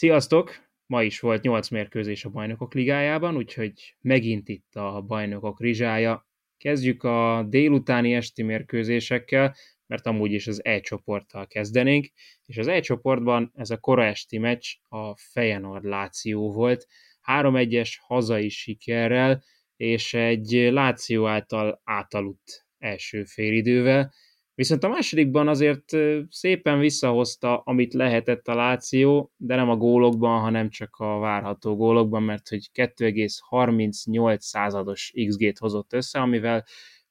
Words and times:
Sziasztok! 0.00 0.68
Ma 0.86 1.02
is 1.02 1.20
volt 1.20 1.42
8 1.42 1.68
mérkőzés 1.68 2.24
a 2.24 2.30
Bajnokok 2.30 2.74
Ligájában, 2.74 3.36
úgyhogy 3.36 3.96
megint 4.00 4.48
itt 4.48 4.74
a 4.74 5.00
Bajnokok 5.06 5.60
Rizsája. 5.60 6.28
Kezdjük 6.58 7.02
a 7.02 7.46
délutáni 7.48 8.14
esti 8.14 8.42
mérkőzésekkel, 8.42 9.54
mert 9.86 10.06
amúgy 10.06 10.32
is 10.32 10.46
az 10.46 10.64
E 10.64 10.80
csoporttal 10.80 11.46
kezdenénk, 11.46 12.06
és 12.46 12.56
az 12.56 12.66
E 12.66 12.80
csoportban 12.80 13.52
ez 13.54 13.70
a 13.70 13.78
kora 13.78 14.04
esti 14.04 14.38
meccs 14.38 14.66
a 14.88 15.16
Feyenoord 15.16 15.84
Láció 15.84 16.52
volt, 16.52 16.86
3-1-es 17.32 17.90
hazai 18.06 18.48
sikerrel, 18.48 19.42
és 19.76 20.14
egy 20.14 20.68
Láció 20.70 21.26
által 21.26 21.80
átaludt 21.84 22.66
első 22.78 23.24
félidővel, 23.24 24.12
Viszont 24.60 24.84
a 24.84 24.88
másodikban 24.88 25.48
azért 25.48 25.84
szépen 26.28 26.78
visszahozta, 26.78 27.58
amit 27.58 27.94
lehetett 27.94 28.48
a 28.48 28.54
Láció, 28.54 29.32
de 29.36 29.54
nem 29.54 29.70
a 29.70 29.76
gólokban, 29.76 30.40
hanem 30.40 30.68
csak 30.70 30.96
a 30.96 31.18
várható 31.18 31.76
gólokban, 31.76 32.22
mert 32.22 32.48
hogy 32.48 32.70
2,38 32.74 34.38
százados 34.38 35.12
XG-t 35.26 35.58
hozott 35.58 35.92
össze, 35.92 36.20
amivel 36.20 36.64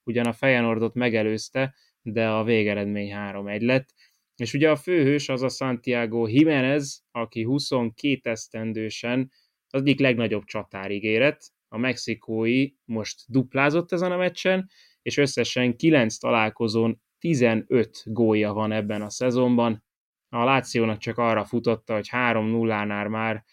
ugyan 0.03 0.25
a 0.25 0.33
Feyenoordot 0.33 0.93
megelőzte, 0.93 1.75
de 2.01 2.27
a 2.27 2.43
végeredmény 2.43 3.13
3-1 3.15 3.61
lett. 3.61 3.89
És 4.35 4.53
ugye 4.53 4.69
a 4.71 4.75
főhős 4.75 5.29
az 5.29 5.41
a 5.41 5.49
Santiago 5.49 6.27
Jiménez, 6.27 7.03
aki 7.11 7.43
22 7.43 8.29
esztendősen 8.29 9.31
az 9.69 9.81
egyik 9.81 9.99
legnagyobb 9.99 10.43
csatárígéret, 10.43 11.43
a 11.67 11.77
mexikói 11.77 12.69
most 12.85 13.21
duplázott 13.27 13.91
ezen 13.91 14.11
a 14.11 14.17
meccsen, 14.17 14.69
és 15.01 15.17
összesen 15.17 15.75
9 15.75 16.17
találkozón 16.17 17.01
15 17.19 18.01
gólja 18.05 18.53
van 18.53 18.71
ebben 18.71 19.01
a 19.01 19.09
szezonban. 19.09 19.83
A 20.29 20.43
Lációnak 20.43 20.97
csak 20.97 21.17
arra 21.17 21.45
futotta, 21.45 21.93
hogy 21.93 22.09
3-0-nál 22.11 23.09
már 23.09 23.43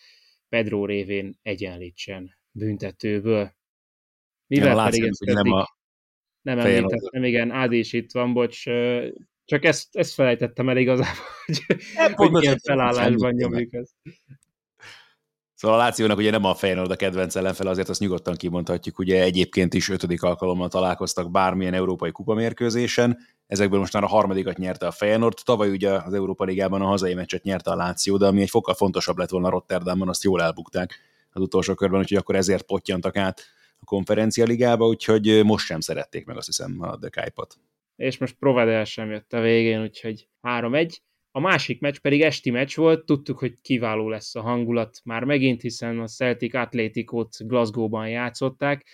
Pedro 0.48 0.84
révén 0.84 1.38
egyenlítsen 1.42 2.38
büntetőből. 2.50 3.54
Mivel 4.46 4.76
ja, 4.76 4.84
pedig 4.84 5.02
ezt 5.02 5.24
nem 5.24 5.52
a 5.52 5.76
nem 6.42 6.58
említettem, 6.58 7.24
igen, 7.24 7.50
Ádi 7.50 7.78
is 7.78 7.92
itt 7.92 8.12
van, 8.12 8.32
bocs, 8.32 8.62
csak 9.44 9.64
ezt, 9.64 9.96
ezt 9.96 10.14
felejtettem 10.14 10.68
el 10.68 10.76
igazából, 10.76 11.24
hogy, 11.46 12.12
hogy 12.14 12.30
milyen 12.30 12.58
felállásban 12.58 13.34
nyomjuk 13.34 13.74
ezt. 13.74 13.94
Szóval 15.56 15.78
a 15.78 15.82
Lációnak 15.82 16.18
ugye 16.18 16.30
nem 16.30 16.44
a 16.44 16.54
Feyenoord 16.54 16.90
a 16.90 16.96
kedvenc 16.96 17.36
ellenfele, 17.36 17.70
azért 17.70 17.88
azt 17.88 18.00
nyugodtan 18.00 18.34
kimondhatjuk, 18.34 18.98
ugye 18.98 19.22
egyébként 19.22 19.74
is 19.74 19.88
ötödik 19.88 20.22
alkalommal 20.22 20.68
találkoztak 20.68 21.30
bármilyen 21.30 21.74
európai 21.74 22.10
kupamérkőzésen, 22.10 23.18
ezekből 23.46 23.78
most 23.78 23.92
már 23.92 24.02
a 24.02 24.06
harmadikat 24.06 24.56
nyerte 24.56 24.86
a 24.86 24.90
Feyenoord, 24.90 25.38
tavaly 25.44 25.70
ugye 25.70 25.90
az 25.90 26.14
Európa 26.14 26.44
Ligában 26.44 26.82
a 26.82 26.86
hazai 26.86 27.14
meccset 27.14 27.42
nyerte 27.42 27.70
a 27.70 27.76
Láció, 27.76 28.16
de 28.16 28.26
ami 28.26 28.40
egy 28.40 28.50
fokkal 28.50 28.74
fontosabb 28.74 29.18
lett 29.18 29.30
volna 29.30 29.48
Rotterdamban, 29.48 30.08
azt 30.08 30.22
jól 30.22 30.42
elbukták 30.42 30.98
az 31.30 31.42
utolsó 31.42 31.74
körben, 31.74 32.00
úgyhogy 32.00 32.16
akkor 32.16 32.34
ezért 32.34 32.66
pottyantak 32.66 33.16
át 33.16 33.40
a 33.80 33.84
konferencia 33.84 34.44
ligába, 34.44 34.86
úgyhogy 34.86 35.44
most 35.44 35.66
sem 35.66 35.80
szerették 35.80 36.26
meg 36.26 36.36
azt 36.36 36.46
hiszem 36.46 36.76
a 36.80 36.98
The 36.98 37.08
Kuipot. 37.08 37.58
És 37.96 38.18
most 38.18 38.36
Provedel 38.38 38.84
sem 38.84 39.10
jött 39.10 39.32
a 39.32 39.40
végén, 39.40 39.82
úgyhogy 39.82 40.28
3-1. 40.42 40.96
A 41.36 41.40
másik 41.40 41.80
meccs 41.80 41.98
pedig 41.98 42.22
esti 42.22 42.50
meccs 42.50 42.76
volt, 42.76 43.04
tudtuk, 43.04 43.38
hogy 43.38 43.60
kiváló 43.60 44.08
lesz 44.08 44.34
a 44.34 44.40
hangulat 44.40 45.00
már 45.04 45.24
megint, 45.24 45.60
hiszen 45.60 45.98
a 45.98 46.06
Celtic 46.06 46.54
Atlétikót 46.54 47.36
Glasgow-ban 47.38 48.08
játszották. 48.08 48.86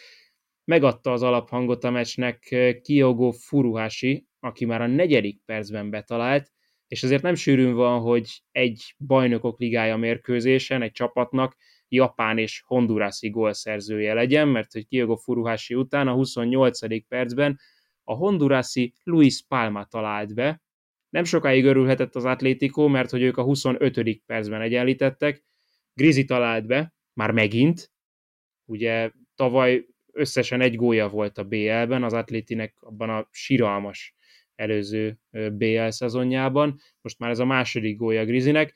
Megadta 0.64 1.12
az 1.12 1.22
alaphangot 1.22 1.84
a 1.84 1.90
meccsnek 1.90 2.54
Kyogo 2.82 3.30
Furuhashi, 3.30 4.26
aki 4.40 4.64
már 4.64 4.80
a 4.80 4.86
negyedik 4.86 5.40
percben 5.44 5.90
betalált, 5.90 6.52
és 6.86 7.02
azért 7.02 7.22
nem 7.22 7.34
sűrűn 7.34 7.74
van, 7.74 8.00
hogy 8.00 8.42
egy 8.52 8.94
bajnokok 8.98 9.58
ligája 9.58 9.96
mérkőzésen 9.96 10.82
egy 10.82 10.92
csapatnak 10.92 11.56
Japán 11.88 12.38
és 12.38 12.62
Hondurasi 12.66 13.30
gólszerzője 13.30 14.14
legyen, 14.14 14.48
mert 14.48 14.72
hogy 14.72 14.86
Kyogo 14.86 15.16
Furuhashi 15.16 15.74
után 15.74 16.08
a 16.08 16.12
28. 16.12 17.06
percben 17.08 17.58
a 18.04 18.14
Hondurasi 18.14 18.94
Luis 19.02 19.44
Palma 19.48 19.84
talált 19.84 20.34
be, 20.34 20.62
nem 21.12 21.24
sokáig 21.24 21.64
örülhetett 21.64 22.14
az 22.14 22.24
Atlético, 22.24 22.88
mert 22.88 23.10
hogy 23.10 23.22
ők 23.22 23.36
a 23.36 23.42
25. 23.42 24.22
percben 24.26 24.60
egyenlítettek. 24.60 25.44
Grizi 25.94 26.24
talált 26.24 26.66
be, 26.66 26.94
már 27.12 27.30
megint. 27.30 27.90
Ugye 28.64 29.10
tavaly 29.34 29.86
összesen 30.12 30.60
egy 30.60 30.76
gólya 30.76 31.08
volt 31.08 31.38
a 31.38 31.44
BL-ben, 31.44 32.02
az 32.02 32.12
Atlétinek 32.12 32.76
abban 32.80 33.10
a 33.10 33.28
siralmas 33.30 34.14
előző 34.54 35.18
BL 35.52 35.88
szezonjában. 35.88 36.78
Most 37.00 37.18
már 37.18 37.30
ez 37.30 37.38
a 37.38 37.44
második 37.44 37.96
gólya 37.96 38.24
Grizinek. 38.24 38.74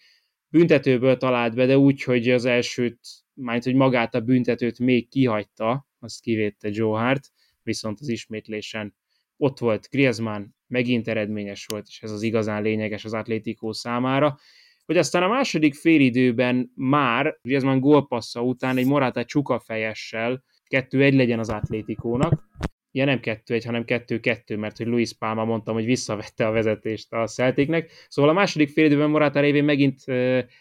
Büntetőből 0.49 1.17
talált 1.17 1.55
be, 1.55 1.67
de 1.67 1.79
úgy, 1.79 2.03
hogy 2.03 2.31
az 2.31 2.45
elsőt, 2.45 3.01
majd 3.33 3.65
hogy 3.65 3.75
magát 3.75 4.15
a 4.15 4.21
büntetőt 4.21 4.79
még 4.79 5.09
kihagyta, 5.09 5.89
azt 5.99 6.21
kivédte 6.21 6.69
Joe 6.73 6.99
Hart, 6.99 7.29
viszont 7.63 8.01
az 8.01 8.09
ismétlésen 8.09 8.95
ott 9.37 9.59
volt 9.59 9.89
Griezmann, 9.91 10.45
megint 10.67 11.09
eredményes 11.09 11.67
volt, 11.67 11.87
és 11.89 12.03
ez 12.03 12.11
az 12.11 12.23
igazán 12.23 12.63
lényeges 12.63 13.05
az 13.05 13.15
Atlético 13.15 13.73
számára, 13.73 14.39
hogy 14.85 14.97
aztán 14.97 15.23
a 15.23 15.29
második 15.29 15.75
félidőben 15.75 16.73
már 16.75 17.39
Griezmann 17.43 17.81
gólpassza 17.81 18.43
után 18.43 18.77
egy 18.77 18.87
Morata 18.87 19.25
csukafejessel 19.25 20.45
2-1 20.71 21.17
legyen 21.17 21.39
az 21.39 21.49
Atlétikónak, 21.49 22.49
ja 22.91 23.05
nem 23.05 23.19
2-1, 23.23 23.63
hanem 23.65 23.85
2-2, 23.87 24.59
mert 24.59 24.77
hogy 24.77 24.87
Luis 24.87 25.13
Palma 25.13 25.45
mondtam, 25.45 25.75
hogy 25.75 25.85
visszavette 25.85 26.47
a 26.47 26.51
vezetést 26.51 27.13
a 27.13 27.27
Celticnek. 27.27 27.91
Szóval 28.09 28.31
a 28.31 28.35
második 28.35 28.69
fél 28.69 28.85
időben 28.85 29.11
Morata 29.11 29.41
révén 29.41 29.65
megint 29.65 30.05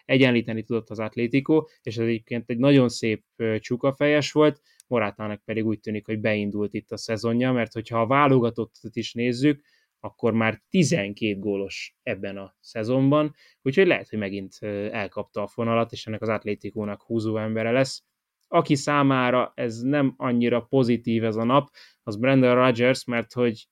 egyenlíteni 0.05 0.63
tudott 0.63 0.89
az 0.89 0.99
Atlético, 0.99 1.63
és 1.81 1.97
ez 1.97 2.03
egyébként 2.03 2.49
egy 2.49 2.57
nagyon 2.57 2.89
szép 2.89 3.23
csukafejes 3.59 4.31
volt, 4.31 4.61
Morátának 4.87 5.43
pedig 5.43 5.65
úgy 5.65 5.79
tűnik, 5.79 6.05
hogy 6.05 6.19
beindult 6.19 6.73
itt 6.73 6.91
a 6.91 6.97
szezonja, 6.97 7.51
mert 7.51 7.73
hogyha 7.73 8.01
a 8.01 8.07
válogatottat 8.07 8.95
is 8.95 9.13
nézzük, 9.13 9.63
akkor 9.99 10.33
már 10.33 10.61
12 10.69 11.39
gólos 11.39 11.95
ebben 12.03 12.37
a 12.37 12.55
szezonban, 12.59 13.33
úgyhogy 13.61 13.87
lehet, 13.87 14.09
hogy 14.09 14.19
megint 14.19 14.57
elkapta 14.91 15.41
a 15.41 15.47
fonalat, 15.47 15.91
és 15.91 16.05
ennek 16.05 16.21
az 16.21 16.29
atlétikónak 16.29 17.01
húzó 17.01 17.37
embere 17.37 17.71
lesz. 17.71 18.03
Aki 18.47 18.75
számára 18.75 19.51
ez 19.55 19.79
nem 19.79 20.13
annyira 20.17 20.61
pozitív 20.61 21.23
ez 21.23 21.35
a 21.35 21.43
nap, 21.43 21.69
az 22.03 22.17
Brandon 22.17 22.55
Rogers, 22.55 23.05
mert 23.05 23.33
hogy 23.33 23.67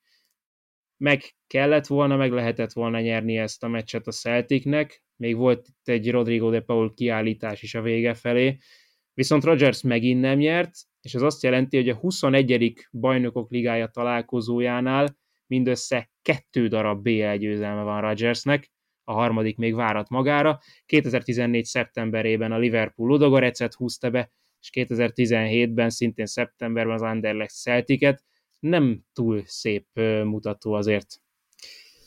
meg 0.97 1.21
kellett 1.47 1.87
volna, 1.87 2.15
meg 2.15 2.31
lehetett 2.31 2.71
volna 2.71 2.99
nyerni 2.99 3.37
ezt 3.37 3.63
a 3.63 3.67
meccset 3.67 4.07
a 4.07 4.11
Celticnek, 4.11 5.03
még 5.15 5.35
volt 5.35 5.67
itt 5.67 5.87
egy 5.87 6.11
Rodrigo 6.11 6.49
de 6.49 6.61
Paul 6.61 6.93
kiállítás 6.93 7.61
is 7.61 7.75
a 7.75 7.81
vége 7.81 8.13
felé, 8.13 8.57
viszont 9.13 9.43
Rogers 9.43 9.81
megint 9.81 10.21
nem 10.21 10.37
nyert, 10.37 10.75
és 11.01 11.13
ez 11.13 11.21
azt 11.21 11.43
jelenti, 11.43 11.77
hogy 11.77 11.89
a 11.89 11.95
21. 11.95 12.87
bajnokok 12.91 13.51
ligája 13.51 13.87
találkozójánál 13.87 15.17
mindössze 15.47 16.11
kettő 16.21 16.67
darab 16.67 17.03
BL 17.03 17.35
győzelme 17.35 17.81
van 17.81 18.01
Rodgersnek, 18.01 18.71
a 19.03 19.13
harmadik 19.13 19.57
még 19.57 19.75
várat 19.75 20.09
magára. 20.09 20.59
2014. 20.85 21.65
szeptemberében 21.65 22.51
a 22.51 22.57
Liverpool 22.57 23.09
Ludogorecet 23.09 23.73
húzta 23.73 24.09
be, 24.09 24.31
és 24.59 24.69
2017-ben 24.73 25.89
szintén 25.89 26.25
szeptemberben 26.25 26.93
az 26.93 27.01
Anderlecht 27.01 27.55
Celticet. 27.55 28.23
Nem 28.59 29.03
túl 29.13 29.41
szép 29.45 29.87
mutató 30.23 30.73
azért. 30.73 31.22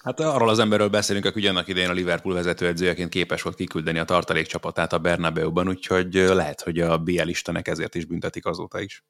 Hát 0.06 0.20
arról 0.20 0.48
az 0.48 0.58
emberről 0.58 0.88
beszélünk, 0.88 1.24
aki 1.24 1.38
ugyanak 1.38 1.68
idején 1.68 1.88
a 1.88 1.92
Liverpool 1.92 2.34
vezetőedzőjeként 2.34 3.08
képes 3.08 3.42
volt 3.42 3.56
kiküldeni 3.56 3.98
a 3.98 4.04
tartalék 4.04 4.46
csapatát 4.46 4.92
a 4.92 4.98
Bernabeu-ban, 4.98 5.68
úgyhogy 5.68 6.14
lehet, 6.14 6.60
hogy 6.60 6.80
a 6.80 6.98
BL 6.98 7.28
istenek 7.28 7.68
ezért 7.68 7.94
is 7.94 8.04
büntetik 8.04 8.46
azóta 8.46 8.80
is. 8.80 9.04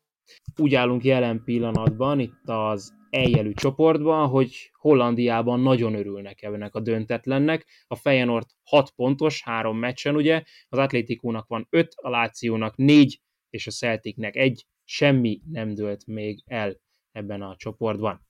Úgy 0.56 0.74
állunk 0.74 1.04
jelen 1.04 1.42
pillanatban 1.44 2.20
itt 2.20 2.40
az 2.44 2.94
eljelű 3.10 3.52
csoportban, 3.52 4.28
hogy 4.28 4.70
Hollandiában 4.72 5.60
nagyon 5.60 5.94
örülnek 5.94 6.42
ennek 6.42 6.74
a 6.74 6.80
döntetlennek. 6.80 7.66
A 7.86 7.96
Feyenoord 7.96 8.46
6 8.62 8.90
pontos, 8.90 9.42
három 9.42 9.78
meccsen 9.78 10.14
ugye, 10.14 10.42
az 10.68 10.78
Atlétikónak 10.78 11.46
van 11.48 11.66
5, 11.70 11.94
a 11.96 12.10
Lációnak 12.10 12.76
4, 12.76 13.20
és 13.50 13.66
a 13.66 13.70
Celticnek 13.70 14.36
1, 14.36 14.66
semmi 14.84 15.40
nem 15.50 15.74
dőlt 15.74 16.06
még 16.06 16.42
el 16.46 16.80
ebben 17.12 17.42
a 17.42 17.54
csoportban. 17.56 18.26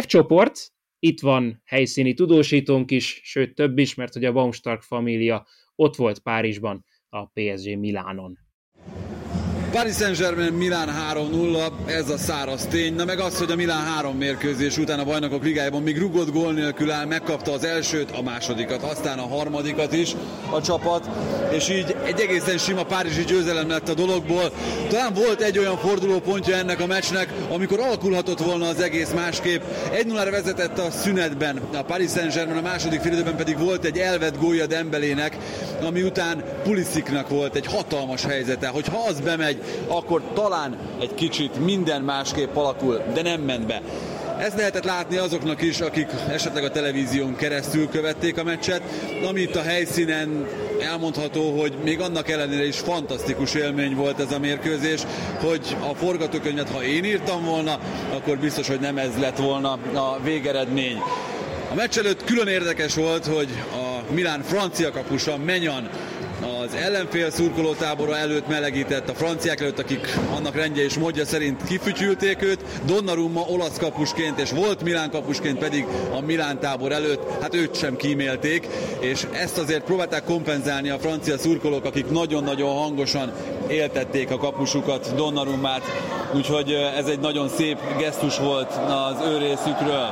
F 0.00 0.06
csoport, 0.06 0.72
itt 1.00 1.20
van 1.20 1.62
helyszíni 1.64 2.14
tudósítónk 2.14 2.90
is, 2.90 3.20
sőt 3.24 3.54
több 3.54 3.78
is, 3.78 3.94
mert 3.94 4.12
hogy 4.12 4.24
a 4.24 4.32
Baumstark 4.32 4.82
família 4.82 5.46
ott 5.74 5.96
volt 5.96 6.18
Párizsban, 6.18 6.84
a 7.08 7.26
PSG 7.26 7.78
Milánon. 7.78 8.38
Paris 9.72 9.94
Saint-Germain 9.94 10.52
Milán 10.52 10.88
3-0, 11.12 11.70
ez 11.86 12.08
a 12.08 12.18
száraz 12.18 12.66
tény. 12.70 12.94
Na 12.94 13.04
meg 13.04 13.20
az, 13.20 13.38
hogy 13.38 13.50
a 13.50 13.56
Milán 13.56 13.84
három 13.84 14.16
mérkőzés 14.16 14.78
után 14.78 14.98
a 14.98 15.04
bajnokok 15.04 15.42
ligájában 15.42 15.82
még 15.82 15.98
rugott 15.98 16.32
gól 16.32 16.52
nélkül 16.52 16.90
áll, 16.90 17.06
megkapta 17.06 17.52
az 17.52 17.64
elsőt, 17.64 18.10
a 18.10 18.22
másodikat, 18.22 18.82
aztán 18.82 19.18
a 19.18 19.28
harmadikat 19.28 19.92
is 19.92 20.14
a 20.50 20.60
csapat, 20.60 21.08
és 21.50 21.68
így 21.68 21.96
egy 22.04 22.20
egészen 22.20 22.58
sima 22.58 22.84
párizsi 22.84 23.24
győzelem 23.24 23.68
lett 23.68 23.88
a 23.88 23.94
dologból. 23.94 24.52
Talán 24.88 25.14
volt 25.14 25.40
egy 25.40 25.58
olyan 25.58 25.78
fordulópontja 25.78 26.56
ennek 26.56 26.80
a 26.80 26.86
meccsnek, 26.86 27.32
amikor 27.50 27.80
alakulhatott 27.80 28.38
volna 28.38 28.68
az 28.68 28.80
egész 28.80 29.10
másképp. 29.14 29.62
1-0-ra 29.92 30.28
vezetett 30.30 30.78
a 30.78 30.90
szünetben 30.90 31.60
a 31.74 31.82
Paris 31.82 32.10
Saint-Germain, 32.10 32.58
a 32.58 32.68
második 32.68 33.00
félidőben 33.00 33.36
pedig 33.36 33.58
volt 33.58 33.84
egy 33.84 33.98
elvett 33.98 34.38
gólya 34.38 34.66
Dembelének, 34.66 35.36
ami 35.82 36.02
után 36.02 36.44
Pulisziknak 36.62 37.28
volt 37.28 37.54
egy 37.54 37.66
hatalmas 37.66 38.24
helyzete, 38.24 38.68
hogy 38.68 38.86
ha 38.86 39.04
az 39.08 39.20
bemegy, 39.20 39.59
akkor 39.86 40.22
talán 40.34 40.76
egy 41.00 41.14
kicsit 41.14 41.64
minden 41.64 42.02
másképp 42.02 42.56
alakul, 42.56 43.02
de 43.14 43.22
nem 43.22 43.40
ment 43.40 43.66
be. 43.66 43.82
Ezt 44.40 44.56
lehetett 44.56 44.84
látni 44.84 45.16
azoknak 45.16 45.62
is, 45.62 45.80
akik 45.80 46.08
esetleg 46.28 46.64
a 46.64 46.70
televízión 46.70 47.36
keresztül 47.36 47.88
követték 47.88 48.38
a 48.38 48.44
meccset, 48.44 48.82
ami 49.28 49.40
itt 49.40 49.56
a 49.56 49.62
helyszínen 49.62 50.46
elmondható, 50.82 51.60
hogy 51.60 51.72
még 51.84 52.00
annak 52.00 52.28
ellenére 52.28 52.66
is 52.66 52.78
fantasztikus 52.78 53.54
élmény 53.54 53.94
volt 53.94 54.20
ez 54.20 54.32
a 54.32 54.38
mérkőzés, 54.38 55.00
hogy 55.40 55.76
a 55.90 55.94
forgatókönyvet, 55.94 56.70
ha 56.70 56.84
én 56.84 57.04
írtam 57.04 57.44
volna, 57.44 57.78
akkor 58.14 58.38
biztos, 58.38 58.68
hogy 58.68 58.80
nem 58.80 58.98
ez 58.98 59.18
lett 59.20 59.38
volna 59.38 59.78
a 59.94 60.18
végeredmény. 60.22 60.98
A 61.70 61.74
meccs 61.74 61.98
előtt 61.98 62.24
külön 62.24 62.46
érdekes 62.46 62.94
volt, 62.94 63.26
hogy 63.26 63.48
a 63.72 64.12
Milán 64.12 64.42
francia 64.42 64.90
kapusa 64.90 65.36
Menyan 65.36 65.88
az 66.60 66.74
ellenfél 66.74 67.30
szurkolótábora 67.30 68.16
előtt 68.16 68.48
melegített 68.48 69.08
a 69.08 69.14
franciák 69.14 69.60
előtt, 69.60 69.78
akik 69.78 70.18
annak 70.36 70.54
rendje 70.54 70.84
és 70.84 70.98
módja 70.98 71.24
szerint 71.24 71.64
kifütyülték 71.64 72.42
őt. 72.42 72.64
Donnarumma 72.84 73.40
olasz 73.40 73.78
kapusként 73.78 74.40
és 74.40 74.50
volt 74.50 74.82
Milán 74.82 75.10
kapusként 75.10 75.58
pedig 75.58 75.86
a 76.12 76.20
Milán 76.20 76.60
tábor 76.60 76.92
előtt, 76.92 77.40
hát 77.40 77.54
őt 77.54 77.76
sem 77.76 77.96
kímélték, 77.96 78.66
és 79.00 79.26
ezt 79.32 79.58
azért 79.58 79.84
próbálták 79.84 80.24
kompenzálni 80.24 80.90
a 80.90 80.98
francia 80.98 81.38
szurkolók, 81.38 81.84
akik 81.84 82.10
nagyon-nagyon 82.10 82.76
hangosan 82.76 83.32
éltették 83.68 84.30
a 84.30 84.38
kapusukat, 84.38 85.14
Donnarummát, 85.14 85.82
úgyhogy 86.34 86.72
ez 86.96 87.06
egy 87.06 87.20
nagyon 87.20 87.48
szép 87.48 87.78
gesztus 87.98 88.38
volt 88.38 88.70
az 88.88 89.26
ő 89.26 89.38
részükről. 89.38 90.08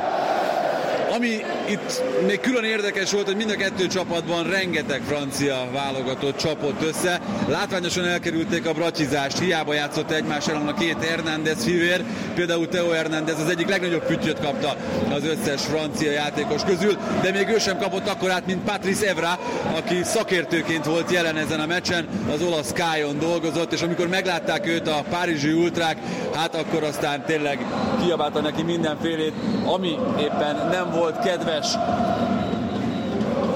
Ami 1.16 1.40
itt 1.70 2.02
még 2.26 2.40
külön 2.40 2.64
érdekes 2.64 3.12
volt, 3.12 3.26
hogy 3.26 3.36
mind 3.36 3.50
a 3.50 3.56
kettő 3.56 3.86
csapatban 3.86 4.50
rengeteg 4.50 5.02
francia 5.06 5.68
válogatott 5.72 6.36
csapott 6.36 6.82
össze. 6.82 7.20
Látványosan 7.48 8.04
elkerülték 8.04 8.66
a 8.66 8.72
bratizást, 8.72 9.38
hiába 9.38 9.74
játszott 9.74 10.10
egymás 10.10 10.48
ellen 10.48 10.68
a 10.68 10.74
két 10.74 11.04
Hernández 11.04 11.64
fivér. 11.64 12.04
Például 12.34 12.68
Theo 12.68 12.90
Hernández 12.90 13.40
az 13.40 13.50
egyik 13.50 13.68
legnagyobb 13.68 14.02
füttyöt 14.02 14.40
kapta 14.40 14.76
az 15.10 15.24
összes 15.24 15.62
francia 15.62 16.10
játékos 16.10 16.62
közül, 16.64 16.96
de 17.22 17.30
még 17.30 17.48
ő 17.48 17.58
sem 17.58 17.78
kapott 17.78 18.08
akkor 18.08 18.30
át, 18.30 18.46
mint 18.46 18.64
Patrice 18.64 19.08
Evra, 19.08 19.38
aki 19.76 20.00
szakértőként 20.02 20.84
volt 20.84 21.10
jelen 21.10 21.36
ezen 21.36 21.60
a 21.60 21.66
meccsen, 21.66 22.08
az 22.32 22.42
olasz 22.42 22.72
Sky-on 22.74 23.18
dolgozott, 23.18 23.72
és 23.72 23.82
amikor 23.82 24.08
meglátták 24.08 24.66
őt 24.66 24.88
a 24.88 25.04
párizsi 25.10 25.52
ultrák, 25.52 25.98
hát 26.34 26.54
akkor 26.54 26.82
aztán 26.82 27.24
tényleg 27.26 27.66
kiabálta 28.04 28.40
neki 28.40 28.62
mindenfélét, 28.62 29.32
ami 29.64 29.98
éppen 30.20 30.68
nem 30.70 30.90
volt 30.90 31.18
kedves. 31.18 31.57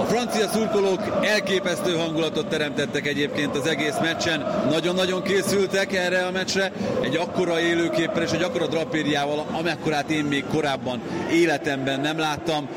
A 0.01 0.05
francia 0.09 0.49
szurkolók 0.49 1.01
elképesztő 1.23 1.97
hangulatot 1.97 2.47
teremtettek 2.47 3.07
egyébként 3.07 3.57
az 3.57 3.67
egész 3.67 3.99
meccsen. 4.01 4.67
Nagyon-nagyon 4.71 5.23
készültek 5.23 5.93
erre 5.93 6.27
a 6.27 6.31
meccsre, 6.31 6.73
egy 7.03 7.17
akkora 7.17 7.61
élőképpel 7.61 8.23
és 8.23 8.31
egy 8.31 8.43
akkora 8.43 8.67
drapériával, 8.67 9.47
amekkorát 9.53 10.11
én 10.11 10.25
még 10.25 10.45
korábban 10.53 11.01
életemben 11.33 12.01
nem 12.01 12.19
láttam. 12.19 12.69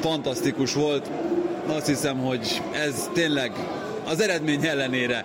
Fantasztikus 0.00 0.74
volt. 0.74 1.10
Azt 1.66 1.86
hiszem, 1.86 2.18
hogy 2.18 2.62
ez 2.72 3.10
tényleg 3.12 3.52
az 4.08 4.20
eredmény 4.20 4.66
ellenére 4.66 5.24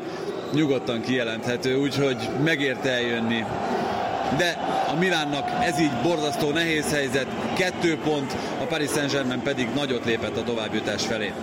nyugodtan 0.54 1.02
kijelenthető, 1.02 1.75
úgyhogy 1.75 2.18
megérte 2.44 2.90
eljönni 2.90 3.46
de 4.38 4.50
a 4.88 4.95
Milánnak 4.95 5.50
ez 5.63 5.79
így 5.79 6.01
borzasztó 6.03 6.51
nehéz 6.51 6.91
helyzet, 6.91 7.27
kettő 7.56 7.97
pont, 7.97 8.35
a 8.62 8.63
Paris 8.63 8.89
Saint-Germain 8.89 9.41
pedig 9.41 9.68
nagyot 9.75 10.06
lépett 10.06 10.38
a 10.38 10.44
továbbjutás 10.44 11.06
felé. 11.06 11.33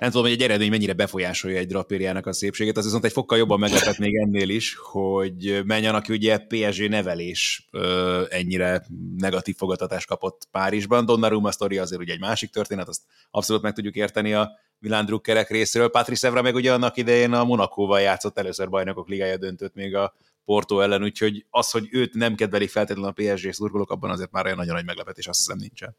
Nem 0.00 0.10
tudom, 0.10 0.24
hogy 0.24 0.34
egy 0.34 0.42
eredmény 0.42 0.70
mennyire 0.70 0.92
befolyásolja 0.92 1.58
egy 1.58 1.66
drapériának 1.66 2.26
a 2.26 2.32
szépségét, 2.32 2.76
az 2.76 2.84
viszont 2.84 3.04
egy 3.04 3.12
fokkal 3.12 3.38
jobban 3.38 3.58
meglepett 3.58 3.98
még 3.98 4.16
ennél 4.16 4.48
is, 4.48 4.76
hogy 4.82 5.62
menjen, 5.64 5.94
aki 5.94 6.12
ugye 6.12 6.38
PSG 6.38 6.88
nevelés 6.88 7.68
ö, 7.70 8.22
ennyire 8.30 8.86
negatív 9.16 9.56
fogadtatást 9.56 10.06
kapott 10.06 10.48
Párizsban. 10.50 11.04
Donnarumma 11.04 11.50
sztori 11.50 11.78
azért 11.78 12.00
ugye 12.00 12.12
egy 12.12 12.20
másik 12.20 12.50
történet, 12.50 12.88
azt 12.88 13.02
abszolút 13.30 13.62
meg 13.62 13.72
tudjuk 13.72 13.94
érteni 13.94 14.34
a 14.34 14.50
Milán 14.78 15.04
Drukkerek 15.04 15.50
részéről. 15.50 15.90
Patrice 15.90 16.26
Evra 16.26 16.42
meg 16.42 16.54
ugye 16.54 16.72
annak 16.72 16.96
idején 16.96 17.32
a 17.32 17.44
Monakóval 17.44 18.00
játszott 18.00 18.38
először 18.38 18.68
bajnokok 18.68 19.08
ligája 19.08 19.36
döntött 19.36 19.74
még 19.74 19.94
a 19.94 20.14
Porto 20.44 20.80
ellen, 20.80 21.02
úgyhogy 21.02 21.46
az, 21.50 21.70
hogy 21.70 21.88
őt 21.90 22.14
nem 22.14 22.34
kedvelik 22.34 22.70
feltétlenül 22.70 23.10
a 23.10 23.12
PSG 23.12 23.52
szurkolók, 23.52 23.90
abban 23.90 24.10
azért 24.10 24.30
már 24.30 24.44
olyan 24.44 24.56
nagyon 24.56 24.74
nagy 24.74 24.84
meglepetés, 24.84 25.26
azt 25.26 25.38
hiszem 25.38 25.58
nincsen. 25.58 25.96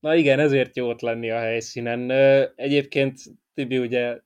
Na 0.00 0.14
igen, 0.14 0.38
ezért 0.38 0.76
jó 0.76 0.88
ott 0.88 1.00
lenni 1.00 1.30
a 1.30 1.38
helyszínen. 1.38 2.10
Egyébként 2.56 3.20
Tibi 3.54 3.78
ugye 3.78 4.20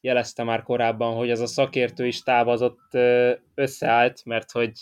jelezte 0.00 0.42
már 0.42 0.62
korábban, 0.62 1.14
hogy 1.14 1.30
az 1.30 1.40
a 1.40 1.46
szakértő 1.46 2.06
is 2.06 2.22
távozott 2.22 2.94
összeállt, 3.54 4.24
mert 4.24 4.50
hogy 4.50 4.72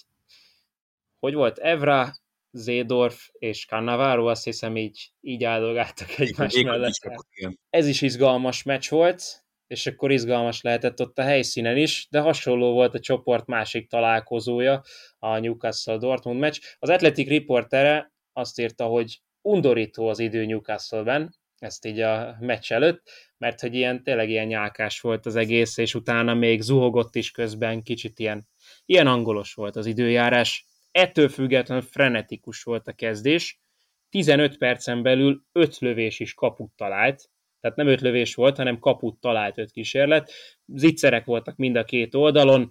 hogy 1.18 1.34
volt 1.34 1.58
Evra, 1.58 2.12
Zédorf 2.52 3.28
és 3.32 3.66
Cannavaro, 3.66 4.26
azt 4.26 4.44
hiszem 4.44 4.76
így, 4.76 5.12
így 5.20 5.44
áldogáltak 5.44 6.18
egymás 6.18 6.62
mellett. 6.62 6.92
Ez 7.70 7.86
is 7.86 8.02
izgalmas 8.02 8.62
meccs 8.62 8.88
volt, 8.88 9.44
és 9.70 9.86
akkor 9.86 10.10
izgalmas 10.10 10.60
lehetett 10.60 11.00
ott 11.00 11.18
a 11.18 11.22
helyszínen 11.22 11.76
is, 11.76 12.06
de 12.10 12.20
hasonló 12.20 12.72
volt 12.72 12.94
a 12.94 13.00
csoport 13.00 13.46
másik 13.46 13.88
találkozója, 13.88 14.82
a 15.18 15.38
Newcastle-Dortmund 15.38 16.38
meccs. 16.38 16.58
Az 16.78 16.88
Athletic 16.88 17.28
riportere 17.28 18.12
azt 18.32 18.60
írta, 18.60 18.84
hogy 18.84 19.20
undorító 19.42 20.08
az 20.08 20.18
idő 20.18 20.44
Newcastle-ben, 20.44 21.34
ezt 21.58 21.86
így 21.86 22.00
a 22.00 22.36
meccs 22.40 22.72
előtt, 22.72 23.10
mert 23.38 23.60
hogy 23.60 23.74
ilyen 23.74 24.02
tényleg 24.02 24.28
ilyen 24.30 24.46
nyálkás 24.46 25.00
volt 25.00 25.26
az 25.26 25.36
egész, 25.36 25.76
és 25.76 25.94
utána 25.94 26.34
még 26.34 26.60
zuhogott 26.60 27.14
is 27.14 27.30
közben, 27.30 27.82
kicsit 27.82 28.18
ilyen, 28.18 28.48
ilyen 28.86 29.06
angolos 29.06 29.54
volt 29.54 29.76
az 29.76 29.86
időjárás. 29.86 30.66
Ettől 30.90 31.28
függetlenül 31.28 31.84
frenetikus 31.84 32.62
volt 32.62 32.88
a 32.88 32.92
kezdés, 32.92 33.60
15 34.08 34.58
percen 34.58 35.02
belül 35.02 35.42
5 35.52 35.78
lövés 35.78 36.20
is 36.20 36.34
kaput 36.34 36.72
talált, 36.76 37.30
tehát 37.60 37.76
nem 37.76 37.86
öt 37.86 38.00
lövés 38.00 38.34
volt, 38.34 38.56
hanem 38.56 38.78
kaput 38.78 39.20
talált 39.20 39.58
öt 39.58 39.70
kísérlet. 39.70 40.32
Zicserek 40.66 41.24
voltak 41.24 41.56
mind 41.56 41.76
a 41.76 41.84
két 41.84 42.14
oldalon, 42.14 42.70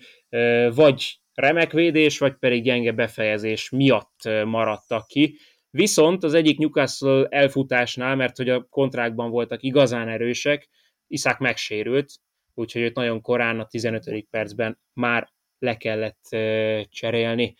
vagy 0.69 1.19
remek 1.33 1.71
védés, 1.71 2.17
vagy 2.17 2.33
pedig 2.33 2.63
gyenge 2.63 2.91
befejezés 2.91 3.69
miatt 3.69 4.19
maradtak 4.45 5.07
ki. 5.07 5.37
Viszont 5.71 6.23
az 6.23 6.33
egyik 6.33 6.57
Newcastle 6.57 7.27
elfutásnál, 7.29 8.15
mert 8.15 8.37
hogy 8.37 8.49
a 8.49 8.63
kontrákban 8.63 9.29
voltak 9.29 9.63
igazán 9.63 10.07
erősek, 10.07 10.69
Iszák 11.07 11.37
megsérült, 11.37 12.11
úgyhogy 12.53 12.81
őt 12.81 12.95
nagyon 12.95 13.21
korán 13.21 13.59
a 13.59 13.65
15. 13.65 14.27
percben 14.29 14.79
már 14.93 15.29
le 15.59 15.77
kellett 15.77 16.21
cserélni. 16.89 17.55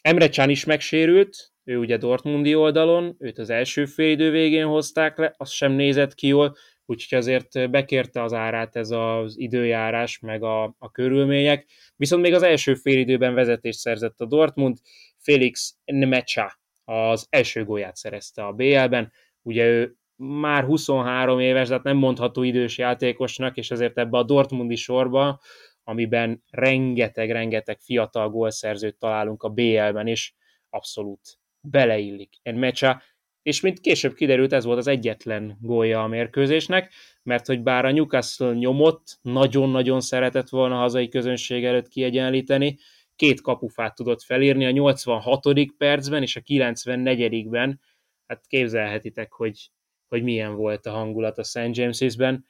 Emre 0.00 0.28
Can 0.28 0.50
is 0.50 0.64
megsérült, 0.64 1.52
ő 1.68 1.78
ugye 1.78 1.96
Dortmundi 1.96 2.54
oldalon, 2.54 3.16
őt 3.18 3.38
az 3.38 3.50
első 3.50 3.86
félidő 3.86 4.30
végén 4.30 4.66
hozták 4.66 5.18
le, 5.18 5.34
az 5.36 5.50
sem 5.50 5.72
nézett 5.72 6.14
ki 6.14 6.26
jól, 6.26 6.56
úgyhogy 6.86 7.18
azért 7.18 7.70
bekérte 7.70 8.22
az 8.22 8.32
árát 8.32 8.76
ez 8.76 8.90
az 8.90 9.38
időjárás, 9.38 10.18
meg 10.18 10.42
a, 10.42 10.62
a 10.78 10.90
körülmények. 10.90 11.66
Viszont 11.96 12.22
még 12.22 12.34
az 12.34 12.42
első 12.42 12.74
félidőben 12.74 13.34
vezetést 13.34 13.78
szerzett 13.78 14.20
a 14.20 14.26
Dortmund, 14.26 14.76
Felix 15.16 15.74
Nmecha 15.84 16.58
az 16.84 17.26
első 17.30 17.64
gólját 17.64 17.96
szerezte 17.96 18.44
a 18.44 18.52
BL-ben, 18.52 19.12
ugye 19.42 19.64
ő 19.64 19.96
már 20.16 20.64
23 20.64 21.40
éves, 21.40 21.68
tehát 21.68 21.82
nem 21.82 21.96
mondható 21.96 22.42
idős 22.42 22.78
játékosnak, 22.78 23.56
és 23.56 23.70
ezért 23.70 23.98
ebbe 23.98 24.18
a 24.18 24.22
Dortmundi 24.22 24.76
sorba, 24.76 25.40
amiben 25.84 26.42
rengeteg-rengeteg 26.50 27.78
fiatal 27.80 28.30
gólszerzőt 28.30 28.98
találunk 28.98 29.42
a 29.42 29.48
BL-ben 29.48 30.06
is, 30.06 30.34
abszolút 30.70 31.37
beleillik 31.60 32.34
egy 32.42 32.54
meccsa, 32.54 33.02
és 33.42 33.60
mint 33.60 33.80
később 33.80 34.14
kiderült, 34.14 34.52
ez 34.52 34.64
volt 34.64 34.78
az 34.78 34.86
egyetlen 34.86 35.58
gólja 35.60 36.02
a 36.02 36.06
mérkőzésnek, 36.06 36.92
mert 37.22 37.46
hogy 37.46 37.62
bár 37.62 37.84
a 37.84 37.90
Newcastle 37.90 38.52
nyomott, 38.52 39.18
nagyon-nagyon 39.22 40.00
szeretett 40.00 40.48
volna 40.48 40.74
a 40.74 40.80
hazai 40.80 41.08
közönség 41.08 41.64
előtt 41.64 41.88
kiegyenlíteni, 41.88 42.78
két 43.16 43.40
kapufát 43.40 43.94
tudott 43.94 44.22
felírni 44.22 44.66
a 44.66 44.70
86. 44.70 45.44
percben 45.78 46.22
és 46.22 46.36
a 46.36 46.40
94-ben, 46.40 47.80
hát 48.26 48.46
képzelhetitek, 48.46 49.32
hogy, 49.32 49.70
hogy 50.08 50.22
milyen 50.22 50.54
volt 50.54 50.86
a 50.86 50.90
hangulat 50.90 51.38
a 51.38 51.42
St. 51.42 51.58
James's-ben. 51.72 52.46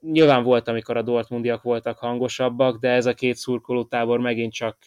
Nyilván 0.00 0.42
volt, 0.42 0.68
amikor 0.68 0.96
a 0.96 1.02
Dortmundiak 1.02 1.62
voltak 1.62 1.98
hangosabbak, 1.98 2.80
de 2.80 2.88
ez 2.88 3.06
a 3.06 3.14
két 3.14 3.36
szurkolótábor 3.36 4.20
megint 4.20 4.52
csak 4.52 4.78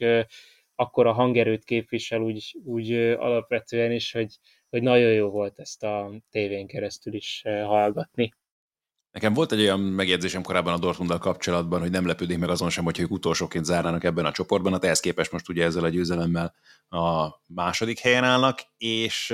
akkor 0.80 1.08
a 1.08 1.14
hangerőt 1.14 1.64
képvisel 1.64 2.22
úgy, 2.22 2.58
úgy 2.66 2.92
alapvetően 2.94 3.92
is, 3.92 4.12
hogy, 4.12 4.40
hogy 4.70 4.82
nagyon 4.82 5.12
jó 5.12 5.30
volt 5.30 5.60
ezt 5.60 5.84
a 5.84 6.12
tévén 6.30 6.68
keresztül 6.68 7.14
is 7.14 7.42
hallgatni. 7.46 8.34
Nekem 9.12 9.34
volt 9.34 9.52
egy 9.52 9.62
olyan 9.62 9.80
megjegyzésem 9.80 10.42
korábban 10.42 10.74
a 10.74 10.78
Dortmunddal 10.78 11.18
kapcsolatban, 11.18 11.80
hogy 11.80 11.92
nem 11.92 12.06
lepődik 12.06 12.38
meg 12.38 12.50
azon 12.50 12.70
sem, 12.70 12.84
hogy 12.84 13.00
ők 13.00 13.12
utolsóként 13.12 13.66
zárnának 13.66 14.04
ebben 14.04 14.26
a 14.26 14.32
csoportban, 14.32 14.72
hát 14.72 14.84
ehhez 14.84 15.00
képest 15.00 15.32
most 15.32 15.50
ugye 15.50 15.64
ezzel 15.64 15.84
a 15.84 15.90
győzelemmel 15.90 16.54
a 16.90 17.28
második 17.46 18.00
helyen 18.00 18.24
állnak, 18.24 18.60
és 18.78 19.34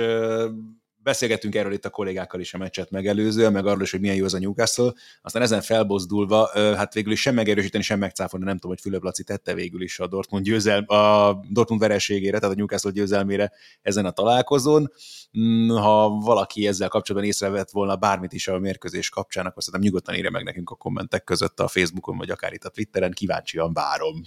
beszélgettünk 1.04 1.54
erről 1.54 1.72
itt 1.72 1.84
a 1.84 1.90
kollégákkal 1.90 2.40
is 2.40 2.54
a 2.54 2.58
meccset 2.58 2.90
megelőzően, 2.90 3.52
meg 3.52 3.66
arról 3.66 3.82
is, 3.82 3.90
hogy 3.90 4.00
milyen 4.00 4.16
jó 4.16 4.24
az 4.24 4.34
a 4.34 4.38
Newcastle, 4.38 4.92
aztán 5.22 5.42
ezen 5.42 5.60
felbozdulva, 5.60 6.50
hát 6.54 6.94
végül 6.94 7.12
is 7.12 7.20
sem 7.20 7.34
megerősíteni, 7.34 7.82
sem 7.82 7.98
megcáfolni, 7.98 8.44
nem 8.44 8.54
tudom, 8.54 8.70
hogy 8.70 8.80
Fülöp 8.80 9.02
Laci 9.02 9.24
tette 9.24 9.54
végül 9.54 9.82
is 9.82 9.98
a 9.98 10.06
Dortmund, 10.06 10.44
győzel, 10.44 10.82
a 10.82 11.40
Dortmund 11.48 11.80
vereségére, 11.80 12.38
tehát 12.38 12.54
a 12.54 12.58
Newcastle 12.58 12.90
győzelmére 12.90 13.52
ezen 13.82 14.04
a 14.04 14.10
találkozón. 14.10 14.92
Mm, 15.38 15.68
ha 15.68 16.08
valaki 16.08 16.66
ezzel 16.66 16.88
kapcsolatban 16.88 17.30
észrevett 17.30 17.70
volna 17.70 17.96
bármit 17.96 18.32
is 18.32 18.48
a 18.48 18.58
mérkőzés 18.58 19.08
kapcsán, 19.08 19.46
akkor 19.46 19.62
szerintem 19.62 19.88
nyugodtan 19.88 20.14
írja 20.14 20.30
meg 20.30 20.44
nekünk 20.44 20.70
a 20.70 20.74
kommentek 20.74 21.24
között 21.24 21.60
a 21.60 21.68
Facebookon, 21.68 22.16
vagy 22.16 22.30
akár 22.30 22.52
itt 22.52 22.64
a 22.64 22.68
Twitteren, 22.68 23.12
kíváncsian 23.12 23.72
várom. 23.72 24.22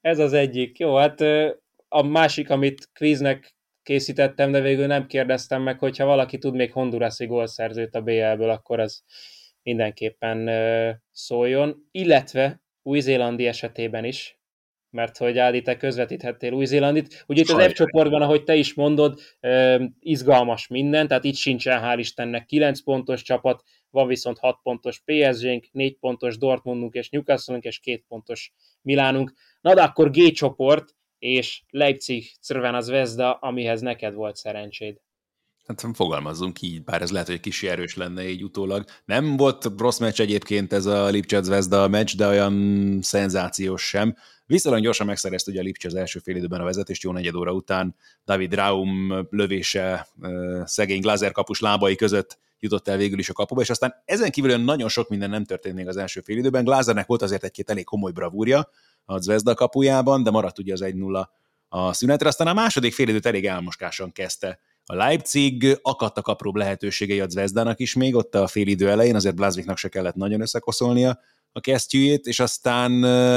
Ez 0.00 0.18
az 0.18 0.32
egyik. 0.32 0.78
Jó, 0.78 0.96
hát 0.96 1.20
a 1.88 2.02
másik, 2.02 2.50
amit 2.50 2.88
kvíznek 2.92 3.55
készítettem, 3.86 4.50
de 4.52 4.60
végül 4.60 4.86
nem 4.86 5.06
kérdeztem 5.06 5.62
meg, 5.62 5.78
hogyha 5.78 6.04
valaki 6.04 6.38
tud 6.38 6.54
még 6.54 6.72
Hondurasi 6.72 7.26
gólszerzőt 7.26 7.94
a 7.94 8.00
BL-ből, 8.00 8.50
akkor 8.50 8.80
az 8.80 9.02
mindenképpen 9.62 10.50
szóljon. 11.10 11.88
Illetve 11.90 12.62
új-zélandi 12.82 13.46
esetében 13.46 14.04
is, 14.04 14.38
mert 14.90 15.16
hogy 15.16 15.38
Ádi, 15.38 15.62
te 15.62 15.76
közvetíthettél 15.76 16.52
Új-Zélandit. 16.52 17.24
Ugye 17.28 17.40
itt 17.40 17.48
az 17.48 17.64
F 17.66 17.72
csoportban, 17.72 18.22
ahogy 18.22 18.44
te 18.44 18.54
is 18.54 18.74
mondod, 18.74 19.20
izgalmas 20.00 20.66
minden, 20.66 21.08
tehát 21.08 21.24
itt 21.24 21.34
sincsen 21.34 21.80
hál' 21.82 21.98
Istennek 21.98 22.46
9 22.46 22.80
pontos 22.82 23.22
csapat, 23.22 23.62
van 23.90 24.06
viszont 24.06 24.38
6 24.38 24.58
pontos 24.62 25.02
PSG-nk, 25.04 25.68
4 25.72 25.98
pontos 25.98 26.38
Dortmundunk 26.38 26.94
és 26.94 27.08
Newcastle-unk, 27.08 27.64
és 27.64 27.80
2 27.80 28.04
pontos 28.08 28.52
Milánunk. 28.82 29.32
Na 29.60 29.74
de 29.74 29.82
akkor 29.82 30.10
G 30.10 30.30
csoport, 30.32 30.95
és 31.18 31.62
Leipzig 31.70 32.30
Crvena 32.46 32.80
Zvezda, 32.80 33.32
amihez 33.32 33.80
neked 33.80 34.14
volt 34.14 34.36
szerencséd. 34.36 34.96
Hát 35.66 35.84
fogalmazzunk 35.94 36.62
így, 36.62 36.84
bár 36.84 37.02
ez 37.02 37.10
lehet, 37.10 37.26
hogy 37.26 37.40
kis 37.40 37.62
erős 37.62 37.96
lenne 37.96 38.28
így 38.28 38.42
utólag. 38.42 38.84
Nem 39.04 39.36
volt 39.36 39.72
rossz 39.78 39.98
meccs 39.98 40.20
egyébként 40.20 40.72
ez 40.72 40.86
a 40.86 41.06
Lipcse 41.06 41.42
Zvezda 41.42 41.88
meccs, 41.88 42.16
de 42.16 42.26
olyan 42.26 42.98
szenzációs 43.02 43.88
sem. 43.88 44.16
Viszonylag 44.46 44.82
gyorsan 44.82 45.06
megszerezte 45.06 45.50
ugye 45.50 45.60
a 45.60 45.62
Lipcse 45.62 45.88
az 45.88 45.94
első 45.94 46.18
fél 46.18 46.36
időben 46.36 46.60
a 46.60 46.64
vezetést, 46.64 47.02
jó 47.02 47.12
negyed 47.12 47.34
óra 47.34 47.52
után 47.52 47.94
David 48.24 48.54
Raum 48.54 49.26
lövése 49.30 50.08
szegény 50.64 51.00
Glazer 51.00 51.32
kapus 51.32 51.60
lábai 51.60 51.94
között 51.94 52.38
jutott 52.58 52.88
el 52.88 52.96
végül 52.96 53.18
is 53.18 53.28
a 53.28 53.32
kapuba, 53.32 53.60
és 53.60 53.70
aztán 53.70 53.94
ezen 54.04 54.30
kívül 54.30 54.56
nagyon 54.56 54.88
sok 54.88 55.08
minden 55.08 55.30
nem 55.30 55.44
történt 55.44 55.74
még 55.74 55.88
az 55.88 55.96
első 55.96 56.20
fél 56.20 56.36
időben. 56.36 56.64
Glazernek 56.64 57.06
volt 57.06 57.22
azért 57.22 57.44
egy-két 57.44 57.70
elég 57.70 57.84
komoly 57.84 58.12
bravúrja, 58.12 58.68
a 59.06 59.18
Zvezda 59.20 59.54
kapujában, 59.54 60.22
de 60.22 60.30
maradt 60.30 60.58
ugye 60.58 60.72
az 60.72 60.82
1-0 60.84 61.26
a 61.68 61.92
szünetre. 61.92 62.28
Aztán 62.28 62.46
a 62.46 62.52
második 62.52 62.94
félidőt 62.94 63.26
elég 63.26 63.46
elmoskásan 63.46 64.12
kezdte 64.12 64.60
a 64.84 64.94
Leipzig, 64.94 65.78
akadtak 65.82 66.26
apróbb 66.26 66.54
lehetőségei 66.54 67.20
a 67.20 67.28
Zvezdának 67.28 67.80
is 67.80 67.94
még, 67.94 68.14
ott 68.14 68.34
a 68.34 68.46
félidő 68.46 68.88
elején, 68.90 69.14
azért 69.14 69.34
Blazviknak 69.34 69.76
se 69.76 69.88
kellett 69.88 70.14
nagyon 70.14 70.40
összekoszolnia 70.40 71.20
a 71.52 71.60
kesztyűjét, 71.60 72.26
és 72.26 72.40
aztán 72.40 72.92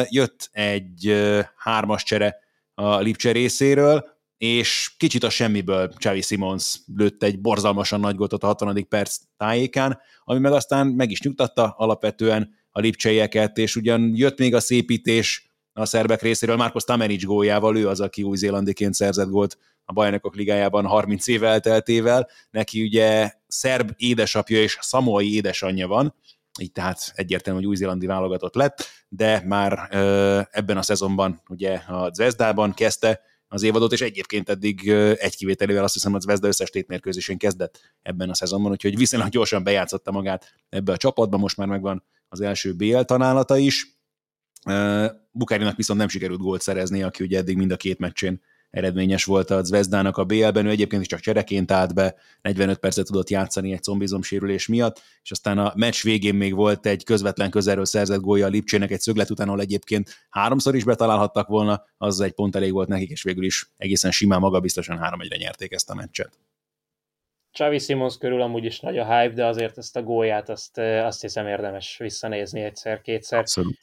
jött 0.09 0.49
egy 0.51 1.25
hármas 1.57 2.03
csere 2.03 2.37
a 2.73 2.97
Lipcse 2.97 3.31
részéről, 3.31 4.17
és 4.37 4.91
kicsit 4.97 5.23
a 5.23 5.29
semmiből 5.29 5.93
Xavi 5.97 6.21
Simons 6.21 6.79
lőtt 6.95 7.23
egy 7.23 7.41
borzalmasan 7.41 7.99
nagy 7.99 8.15
gotot 8.15 8.43
a 8.43 8.47
60. 8.47 8.87
perc 8.87 9.17
tájékán, 9.37 9.99
ami 10.23 10.39
meg 10.39 10.51
aztán 10.51 10.87
meg 10.87 11.11
is 11.11 11.21
nyugtatta 11.21 11.73
alapvetően 11.77 12.55
a 12.71 12.79
lipcseieket, 12.79 13.57
és 13.57 13.75
ugyan 13.75 14.11
jött 14.15 14.39
még 14.39 14.55
a 14.55 14.59
szépítés 14.59 15.48
a 15.79 15.85
szerbek 15.85 16.21
részéről. 16.21 16.55
Márkos 16.55 16.83
Tameric 16.83 17.23
góljával, 17.23 17.77
ő 17.77 17.87
az, 17.87 17.99
aki 17.99 18.23
új-zélandiként 18.23 18.93
szerzett 18.93 19.29
gólt 19.29 19.57
a 19.85 19.93
bajnokok 19.93 20.35
ligájában 20.35 20.85
30 20.85 21.27
év 21.27 21.43
elteltével. 21.43 22.29
Neki 22.51 22.81
ugye 22.81 23.31
szerb 23.47 23.91
édesapja 23.95 24.61
és 24.61 24.77
szamoai 24.81 25.33
édesanyja 25.33 25.87
van, 25.87 26.15
így 26.59 26.71
tehát 26.71 27.11
egyértelmű, 27.15 27.59
hogy 27.59 27.69
új-zélandi 27.69 28.05
válogatott 28.05 28.55
lett, 28.55 28.85
de 29.09 29.43
már 29.45 29.87
ö, 29.91 30.41
ebben 30.51 30.77
a 30.77 30.81
szezonban 30.81 31.41
ugye 31.49 31.73
a 31.73 32.09
Zvezdában 32.13 32.73
kezdte 32.73 33.21
az 33.47 33.63
évadot, 33.63 33.91
és 33.91 34.01
egyébként 34.01 34.49
eddig 34.49 34.89
egy 35.17 35.35
kivételével 35.35 35.83
azt 35.83 35.93
hiszem, 35.93 36.11
hogy 36.11 36.21
Zvezda 36.21 36.47
összes 36.47 36.69
tétmérkőzésén 36.69 37.37
kezdett 37.37 37.79
ebben 38.01 38.29
a 38.29 38.33
szezonban, 38.33 38.71
úgyhogy 38.71 38.97
viszonylag 38.97 39.29
gyorsan 39.29 39.63
bejátszotta 39.63 40.11
magát 40.11 40.53
ebbe 40.69 40.91
a 40.91 40.97
csapatba, 40.97 41.37
most 41.37 41.57
már 41.57 41.67
megvan 41.67 42.03
az 42.29 42.41
első 42.41 42.73
BL 42.73 42.99
tanálata 42.99 43.57
is. 43.57 43.98
Bukárinak 45.31 45.75
viszont 45.75 45.99
nem 45.99 46.07
sikerült 46.07 46.39
gólt 46.39 46.61
szerezni, 46.61 47.03
aki 47.03 47.23
ugye 47.23 47.37
eddig 47.37 47.57
mind 47.57 47.71
a 47.71 47.77
két 47.77 47.99
meccsén 47.99 48.41
eredményes 48.69 49.23
volt 49.23 49.49
a 49.49 49.63
Zvezdának 49.63 50.17
a 50.17 50.23
BL-ben, 50.23 50.65
ő 50.65 50.69
egyébként 50.69 51.01
is 51.01 51.07
csak 51.07 51.19
csereként 51.19 51.71
állt 51.71 51.93
be, 51.93 52.15
45 52.41 52.77
percet 52.77 53.05
tudott 53.05 53.29
játszani 53.29 53.71
egy 53.71 53.81
combizom 53.81 54.21
sérülés 54.21 54.67
miatt, 54.67 55.01
és 55.23 55.31
aztán 55.31 55.57
a 55.57 55.73
meccs 55.75 56.03
végén 56.03 56.35
még 56.35 56.55
volt 56.55 56.85
egy 56.85 57.03
közvetlen 57.03 57.49
közelről 57.49 57.85
szerzett 57.85 58.21
gólja 58.21 58.45
a 58.45 58.49
Lipcsének 58.49 58.91
egy 58.91 58.99
szöglet 58.99 59.29
után, 59.29 59.47
ahol 59.47 59.61
egyébként 59.61 60.27
háromszor 60.29 60.75
is 60.75 60.83
betalálhattak 60.83 61.47
volna, 61.47 61.83
az 61.97 62.19
egy 62.19 62.31
pont 62.31 62.55
elég 62.55 62.71
volt 62.71 62.87
nekik, 62.87 63.09
és 63.09 63.23
végül 63.23 63.43
is 63.43 63.71
egészen 63.77 64.11
simán 64.11 64.39
magabiztosan 64.39 64.99
3-1-re 65.01 65.37
nyerték 65.37 65.71
ezt 65.71 65.89
a 65.89 65.95
meccset. 65.95 66.39
Xavi 67.51 67.79
Simons 67.79 68.17
körül 68.17 68.41
amúgy 68.41 68.65
is 68.65 68.79
nagy 68.79 68.97
a 68.97 69.19
hype, 69.19 69.33
de 69.33 69.45
azért 69.45 69.77
ezt 69.77 69.95
a 69.95 70.03
gólját 70.03 70.49
azt, 70.49 70.77
azt 70.77 71.21
hiszem 71.21 71.47
érdemes 71.47 71.97
visszanézni 71.97 72.61
egyszer-kétszer. 72.61 73.39
Abszolút. 73.39 73.79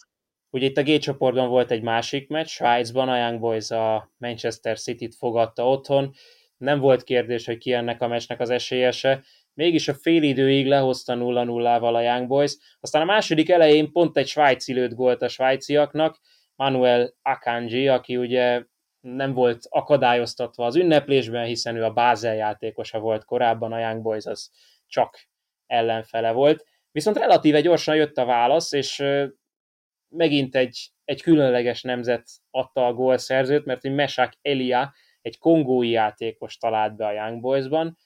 Ugye 0.56 0.66
itt 0.66 0.76
a 0.76 0.82
G 0.82 0.98
csoportban 0.98 1.48
volt 1.48 1.70
egy 1.70 1.82
másik 1.82 2.28
meccs, 2.28 2.46
Svájcban 2.46 3.08
a 3.08 3.16
Young 3.16 3.40
Boys 3.40 3.70
a 3.70 4.10
Manchester 4.18 4.78
City-t 4.78 5.14
fogadta 5.14 5.68
otthon. 5.68 6.12
Nem 6.56 6.78
volt 6.80 7.02
kérdés, 7.02 7.46
hogy 7.46 7.58
ki 7.58 7.72
ennek 7.72 8.02
a 8.02 8.08
meccsnek 8.08 8.40
az 8.40 8.50
esélyese. 8.50 9.24
Mégis 9.54 9.88
a 9.88 9.94
fél 9.94 10.22
időig 10.22 10.66
lehozta 10.66 11.14
0-0-val 11.16 11.94
a 11.94 12.00
Young 12.00 12.26
Boys. 12.26 12.56
Aztán 12.80 13.02
a 13.02 13.04
második 13.04 13.50
elején 13.50 13.92
pont 13.92 14.16
egy 14.16 14.26
svájci 14.26 14.72
lőtt 14.72 14.94
gólt 14.94 15.22
a 15.22 15.28
svájciaknak, 15.28 16.20
Manuel 16.54 17.14
Akanji, 17.22 17.88
aki 17.88 18.16
ugye 18.16 18.64
nem 19.00 19.32
volt 19.32 19.58
akadályoztatva 19.68 20.64
az 20.64 20.76
ünneplésben, 20.76 21.46
hiszen 21.46 21.76
ő 21.76 21.84
a 21.84 21.92
Bázel 21.92 22.34
játékosa 22.34 22.98
volt 22.98 23.24
korábban, 23.24 23.72
a 23.72 23.78
Young 23.78 24.02
Boys 24.02 24.24
az 24.24 24.50
csak 24.86 25.28
ellenfele 25.66 26.32
volt. 26.32 26.64
Viszont 26.92 27.16
relatíve 27.16 27.60
gyorsan 27.60 27.96
jött 27.96 28.16
a 28.16 28.24
válasz, 28.24 28.72
és 28.72 29.04
megint 30.16 30.56
egy, 30.56 30.88
egy 31.04 31.22
különleges 31.22 31.82
nemzet 31.82 32.28
adta 32.50 32.86
a 32.86 32.94
gólszerzőt, 32.94 33.64
mert 33.64 33.84
egy 33.84 33.94
Mesak 33.94 34.32
Elia, 34.42 34.92
egy 35.20 35.38
kongói 35.38 35.88
játékos 35.88 36.56
talált 36.56 36.96
be 36.96 37.06
a 37.06 37.12
Young 37.12 37.40
Boys-ban. 37.40 37.98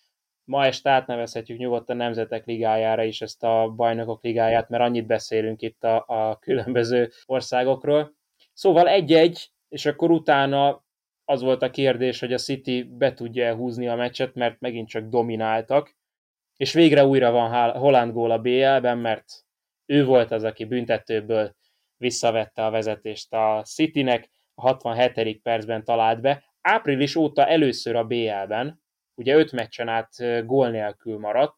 Ma 0.45 0.65
este 0.65 0.91
átnevezhetjük 0.91 1.59
nyugodtan 1.59 1.97
Nemzetek 1.97 2.47
Ligájára 2.47 3.03
is 3.03 3.21
ezt 3.21 3.43
a 3.43 3.73
Bajnokok 3.77 4.23
Ligáját, 4.23 4.69
mert 4.69 4.83
annyit 4.83 5.07
beszélünk 5.07 5.63
itt 5.63 5.85
a, 5.85 6.05
a 6.07 6.37
különböző 6.37 7.11
országokról. 7.27 8.15
Szóval 8.53 8.89
egy-egy, 8.89 9.51
és 9.69 9.87
akkor 9.87 10.11
utána 10.11 10.85
az 11.25 11.43
volt 11.43 11.63
a 11.63 11.71
kérdés, 11.71 12.21
hogy 12.21 12.33
a 12.33 12.39
City 12.39 12.83
be 12.83 13.15
tudja 13.15 13.55
húzni 13.55 13.89
a 13.89 13.95
meccset, 13.95 14.35
mert 14.35 14.61
megint 14.61 14.89
csak 14.89 15.09
domináltak, 15.09 15.97
és 16.57 16.73
végre 16.73 17.05
újra 17.05 17.31
van 17.31 17.71
Holland 17.71 18.13
gól 18.13 18.31
a 18.31 18.39
BL-ben, 18.39 18.99
mert 18.99 19.25
ő 19.87 20.05
volt 20.05 20.31
az, 20.31 20.45
aki 20.45 20.65
büntetőből 20.65 21.55
visszavette 22.01 22.65
a 22.65 22.71
vezetést 22.71 23.33
a 23.33 23.63
Citynek, 23.63 24.31
a 24.55 24.61
67. 24.61 25.43
percben 25.43 25.85
talált 25.85 26.21
be. 26.21 26.45
Április 26.61 27.17
óta 27.17 27.47
először 27.47 27.97
a 27.97 28.05
BL-ben, 28.05 28.83
ugye 29.15 29.37
öt 29.37 29.53
meccsen 29.53 29.89
át 29.89 30.45
gól 30.47 30.71
nélkül 30.71 31.19
maradt, 31.19 31.57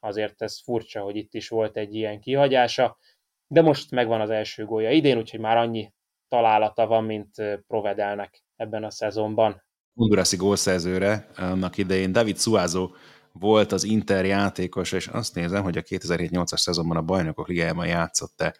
azért 0.00 0.42
ez 0.42 0.62
furcsa, 0.62 1.00
hogy 1.00 1.16
itt 1.16 1.34
is 1.34 1.48
volt 1.48 1.76
egy 1.76 1.94
ilyen 1.94 2.20
kihagyása, 2.20 2.98
de 3.46 3.62
most 3.62 3.90
megvan 3.90 4.20
az 4.20 4.30
első 4.30 4.64
gólja 4.64 4.90
idén, 4.90 5.18
úgyhogy 5.18 5.40
már 5.40 5.56
annyi 5.56 5.92
találata 6.28 6.86
van, 6.86 7.04
mint 7.04 7.34
Provedelnek 7.66 8.42
ebben 8.56 8.84
a 8.84 8.90
szezonban. 8.90 9.64
Hondurasi 9.94 10.36
gólszerzőre 10.36 11.28
annak 11.36 11.76
idején 11.76 12.12
David 12.12 12.38
Suazo 12.38 12.90
volt 13.32 13.72
az 13.72 13.84
Inter 13.84 14.24
játékos, 14.24 14.92
és 14.92 15.06
azt 15.06 15.34
nézem, 15.34 15.62
hogy 15.62 15.76
a 15.76 15.82
2007-8-as 15.82 16.56
szezonban 16.56 16.96
a 16.96 17.02
bajnokok 17.02 17.48
ligájában 17.48 17.86
játszott-e 17.86 18.54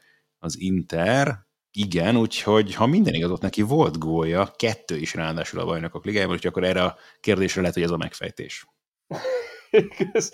az 0.47 0.61
Inter, 0.61 1.47
igen, 1.79 2.17
úgyhogy 2.17 2.75
ha 2.75 2.87
minden 2.87 3.15
igazott 3.15 3.41
neki 3.41 3.63
volt 3.63 3.99
gólja, 3.99 4.53
kettő 4.57 4.97
is 4.97 5.15
ráadásul 5.15 5.61
a 5.61 5.65
bajnokok 5.65 6.05
ligájában, 6.05 6.35
úgyhogy 6.35 6.51
akkor 6.51 6.65
erre 6.65 6.83
a 6.83 6.97
kérdésre 7.21 7.61
lehet, 7.61 7.75
hogy 7.75 7.85
ez 7.85 7.91
a 7.91 7.97
megfejtés. 7.97 8.67
Kösz, 10.11 10.33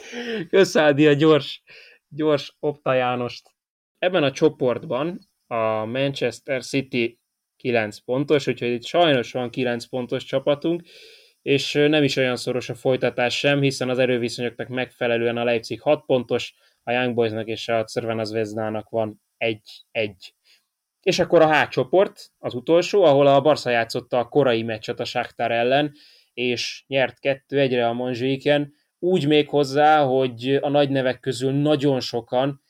kösz 0.48 0.76
Ádi, 0.76 1.06
a 1.06 1.12
gyors, 1.12 1.62
gyors 2.08 2.56
Opta 2.60 2.92
Jánost. 2.92 3.50
Ebben 3.98 4.22
a 4.22 4.32
csoportban 4.32 5.28
a 5.46 5.84
Manchester 5.84 6.64
City 6.64 7.20
9 7.56 7.98
pontos, 7.98 8.46
úgyhogy 8.46 8.70
itt 8.70 8.84
sajnos 8.84 9.32
van 9.32 9.50
9 9.50 9.84
pontos 9.84 10.24
csapatunk, 10.24 10.82
és 11.42 11.72
nem 11.72 12.02
is 12.02 12.16
olyan 12.16 12.36
szoros 12.36 12.68
a 12.68 12.74
folytatás 12.74 13.38
sem, 13.38 13.60
hiszen 13.60 13.88
az 13.88 13.98
erőviszonyoknak 13.98 14.68
megfelelően 14.68 15.36
a 15.36 15.44
Leipzig 15.44 15.80
6 15.80 16.04
pontos, 16.06 16.54
a 16.82 16.92
Young 16.92 17.14
Boysnak 17.14 17.46
és 17.46 17.68
a 17.68 17.84
Cervena 17.84 18.24
Zvezdának 18.24 18.88
van 18.88 19.22
egy-egy. 19.42 20.34
És 21.02 21.18
akkor 21.18 21.42
a 21.42 21.62
H 21.62 21.68
csoport, 21.68 22.32
az 22.38 22.54
utolsó, 22.54 23.02
ahol 23.02 23.26
a 23.26 23.40
Barca 23.40 23.70
játszotta 23.70 24.18
a 24.18 24.28
korai 24.28 24.62
meccset 24.62 25.00
a 25.00 25.04
Shakhtar 25.04 25.50
ellen, 25.50 25.92
és 26.34 26.84
nyert 26.86 27.18
kettő 27.18 27.58
egyre 27.58 27.88
a 27.88 27.92
Monzséken, 27.92 28.74
úgy 28.98 29.26
még 29.26 29.48
hozzá, 29.48 30.04
hogy 30.04 30.58
a 30.60 30.68
nagy 30.68 30.90
nevek 30.90 31.20
közül 31.20 31.52
nagyon 31.52 32.00
sokan, 32.00 32.62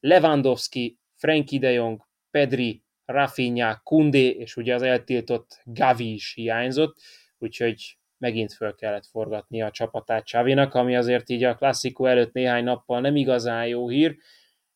Lewandowski, 0.00 0.98
Frankie 1.16 1.58
de 1.58 1.70
Jong, 1.70 2.08
Pedri, 2.30 2.82
Rafinha, 3.04 3.80
Kundé, 3.82 4.28
és 4.28 4.56
ugye 4.56 4.74
az 4.74 4.82
eltiltott 4.82 5.60
Gavi 5.64 6.12
is 6.12 6.32
hiányzott, 6.34 6.96
úgyhogy 7.38 7.98
megint 8.18 8.52
föl 8.52 8.74
kellett 8.74 9.06
forgatni 9.06 9.62
a 9.62 9.70
csapatát 9.70 10.24
Csavinak, 10.24 10.74
ami 10.74 10.96
azért 10.96 11.30
így 11.30 11.44
a 11.44 11.54
klasszikó 11.54 12.06
előtt 12.06 12.32
néhány 12.32 12.64
nappal 12.64 13.00
nem 13.00 13.16
igazán 13.16 13.66
jó 13.66 13.88
hír. 13.88 14.16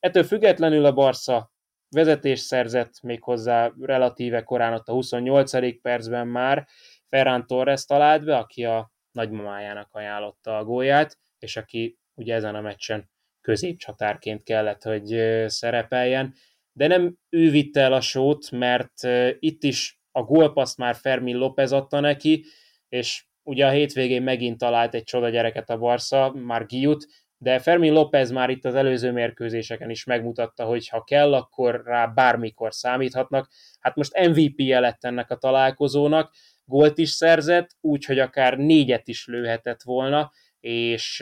Ettől 0.08 0.24
függetlenül 0.24 0.84
a 0.84 0.92
Barca 0.92 1.52
vezetés 1.88 2.40
szerzett 2.40 3.02
méghozzá 3.02 3.72
relatíve 3.80 4.42
korán 4.42 4.72
ott 4.72 4.88
a 4.88 4.92
28. 4.92 5.80
percben 5.80 6.26
már 6.26 6.66
Ferran 7.08 7.46
Torres 7.46 7.84
talált 7.84 8.24
be, 8.24 8.36
aki 8.36 8.64
a 8.64 8.92
nagymamájának 9.10 9.88
ajánlotta 9.92 10.58
a 10.58 10.64
gólját, 10.64 11.18
és 11.38 11.56
aki 11.56 11.98
ugye 12.14 12.34
ezen 12.34 12.54
a 12.54 12.60
meccsen 12.60 13.10
középcsatárként 13.40 14.42
kellett, 14.42 14.82
hogy 14.82 15.18
szerepeljen. 15.46 16.34
De 16.72 16.86
nem 16.86 17.16
ő 17.28 17.50
vitte 17.50 17.80
el 17.80 17.92
a 17.92 18.00
sót, 18.00 18.50
mert 18.50 19.02
itt 19.38 19.62
is 19.62 20.00
a 20.12 20.22
gólpaszt 20.22 20.78
már 20.78 20.94
Fermin 20.94 21.36
López 21.36 21.72
adta 21.72 22.00
neki, 22.00 22.44
és 22.88 23.26
ugye 23.42 23.66
a 23.66 23.70
hétvégén 23.70 24.22
megint 24.22 24.58
talált 24.58 24.94
egy 24.94 25.04
csoda 25.04 25.28
gyereket 25.28 25.70
a 25.70 25.78
Barca, 25.78 26.32
már 26.32 26.66
Giut, 26.66 27.06
de 27.38 27.58
Fermin 27.58 27.92
López 27.92 28.30
már 28.30 28.50
itt 28.50 28.64
az 28.64 28.74
előző 28.74 29.12
mérkőzéseken 29.12 29.90
is 29.90 30.04
megmutatta, 30.04 30.64
hogy 30.64 30.88
ha 30.88 31.04
kell, 31.04 31.34
akkor 31.34 31.82
rá 31.84 32.06
bármikor 32.06 32.74
számíthatnak. 32.74 33.48
Hát 33.80 33.96
most 33.96 34.18
MVP-je 34.28 34.80
lett 34.80 35.04
ennek 35.04 35.30
a 35.30 35.36
találkozónak, 35.36 36.34
gólt 36.64 36.98
is 36.98 37.10
szerzett, 37.10 37.76
úgyhogy 37.80 38.18
akár 38.18 38.56
négyet 38.56 39.08
is 39.08 39.26
lőhetett 39.26 39.82
volna, 39.82 40.30
és 40.60 41.16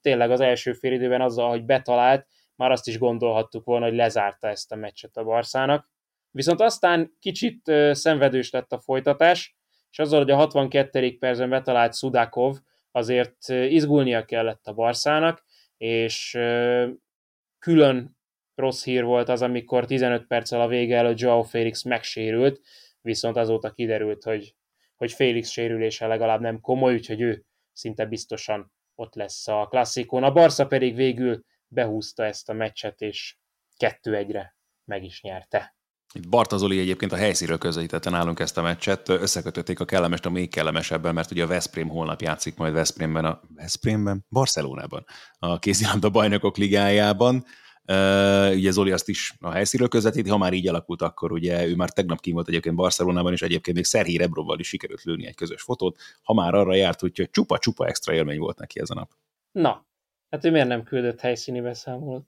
tényleg 0.00 0.30
az 0.30 0.40
első 0.40 0.72
fél 0.72 0.92
időben 0.92 1.20
azzal, 1.20 1.48
hogy 1.48 1.64
betalált, 1.64 2.26
már 2.56 2.70
azt 2.70 2.88
is 2.88 2.98
gondolhattuk 2.98 3.64
volna, 3.64 3.84
hogy 3.84 3.94
lezárta 3.94 4.48
ezt 4.48 4.72
a 4.72 4.76
meccset 4.76 5.16
a 5.16 5.24
Barszának. 5.24 5.90
Viszont 6.30 6.60
aztán 6.60 7.16
kicsit 7.20 7.72
szenvedős 7.90 8.50
lett 8.50 8.72
a 8.72 8.78
folytatás, 8.78 9.56
és 9.90 9.98
azzal, 9.98 10.18
hogy 10.18 10.30
a 10.30 10.36
62. 10.36 11.18
percben 11.18 11.50
betalált 11.50 11.96
Sudakov, 11.96 12.56
azért 12.90 13.48
izgulnia 13.48 14.24
kellett 14.24 14.66
a 14.66 14.72
Barszának, 14.72 15.44
és 15.76 16.38
külön 17.58 18.16
rossz 18.54 18.84
hír 18.84 19.04
volt 19.04 19.28
az, 19.28 19.42
amikor 19.42 19.84
15 19.84 20.26
perccel 20.26 20.60
a 20.60 20.66
vége 20.66 20.96
előtt 20.96 21.18
Joao 21.18 21.42
Felix 21.42 21.82
megsérült, 21.82 22.60
viszont 23.00 23.36
azóta 23.36 23.72
kiderült, 23.72 24.22
hogy, 24.22 24.54
hogy 24.96 25.12
Felix 25.12 25.50
sérülése 25.50 26.06
legalább 26.06 26.40
nem 26.40 26.60
komoly, 26.60 26.94
úgyhogy 26.94 27.20
ő 27.20 27.44
szinte 27.72 28.06
biztosan 28.06 28.72
ott 28.94 29.14
lesz 29.14 29.48
a 29.48 29.66
klasszikon. 29.70 30.24
A 30.24 30.32
Barca 30.32 30.66
pedig 30.66 30.94
végül 30.94 31.44
behúzta 31.66 32.24
ezt 32.24 32.48
a 32.48 32.52
meccset, 32.52 33.00
és 33.00 33.36
kettő 33.76 34.16
egyre 34.16 34.56
meg 34.84 35.04
is 35.04 35.22
nyerte. 35.22 35.77
Itt 36.14 36.28
Bartazoli 36.28 36.78
egyébként 36.78 37.12
a 37.12 37.16
helyszínről 37.16 37.58
közelítette 37.58 38.10
nálunk 38.10 38.40
ezt 38.40 38.58
a 38.58 38.62
meccset, 38.62 39.08
összekötötték 39.08 39.80
a 39.80 39.84
kellemest 39.84 40.26
a 40.26 40.30
még 40.30 40.50
kellemesebben, 40.50 41.14
mert 41.14 41.30
ugye 41.30 41.44
a 41.44 41.46
Veszprém 41.46 41.88
holnap 41.88 42.20
játszik 42.20 42.56
majd 42.56 42.72
Veszprémben, 42.72 43.24
a 43.24 43.40
Veszprémben? 43.54 44.24
Barcelonában, 44.28 45.04
a 45.38 45.58
kézilabda 45.58 46.10
bajnokok 46.10 46.56
ligájában. 46.56 47.44
Uh, 47.92 48.50
ugye 48.54 48.70
Zoli 48.70 48.90
azt 48.90 49.08
is 49.08 49.34
a 49.40 49.50
helyszínről 49.50 49.88
közvetíti, 49.88 50.28
ha 50.28 50.38
már 50.38 50.52
így 50.52 50.68
alakult, 50.68 51.02
akkor 51.02 51.32
ugye 51.32 51.66
ő 51.66 51.74
már 51.74 51.90
tegnap 51.90 52.20
kim 52.20 52.34
volt 52.34 52.48
egyébként 52.48 52.74
Barcelonában, 52.74 53.32
és 53.32 53.42
egyébként 53.42 53.76
még 53.76 53.84
Szerhi 53.84 54.16
Rebroval 54.16 54.58
is 54.58 54.68
sikerült 54.68 55.02
lőni 55.02 55.26
egy 55.26 55.34
közös 55.34 55.62
fotót, 55.62 55.98
ha 56.22 56.34
már 56.34 56.54
arra 56.54 56.74
járt, 56.74 57.02
úgyhogy 57.02 57.30
csupa-csupa 57.30 57.86
extra 57.86 58.12
élmény 58.12 58.38
volt 58.38 58.58
neki 58.58 58.80
ez 58.80 58.90
a 58.90 58.94
nap. 58.94 59.10
Na, 59.52 59.86
hát 60.30 60.44
ő 60.44 60.50
miért 60.50 60.68
nem 60.68 60.82
küldött 60.82 61.20
helyszíni 61.20 61.60
beszámolót? 61.60 62.26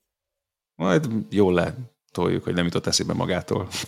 Majd 0.75 1.07
jól 1.31 1.55
le 1.55 1.75
toljuk, 2.13 2.45
hogy 2.45 2.55
nem 2.55 2.65
jutott 2.65 2.87
eszébe 2.87 3.13
magától. 3.13 3.69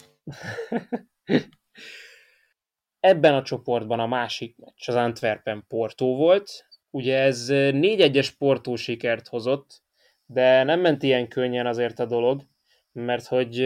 Ebben 3.01 3.35
a 3.35 3.43
csoportban 3.43 4.01
a 4.01 4.07
másik 4.07 4.57
meccs 4.57 4.89
az 4.89 4.95
Antwerpen 4.95 5.65
Porto 5.69 6.07
volt. 6.07 6.67
Ugye 6.91 7.19
ez 7.19 7.47
4-1-es 7.51 8.31
Porto 8.39 8.77
sikert 8.77 9.29
hozott, 9.29 9.83
de 10.27 10.63
nem 10.63 10.81
ment 10.81 11.03
ilyen 11.03 11.29
könnyen 11.29 11.67
azért 11.67 11.99
a 11.99 12.07
dolog, 12.07 12.47
mert 12.93 13.27
hogy 13.27 13.61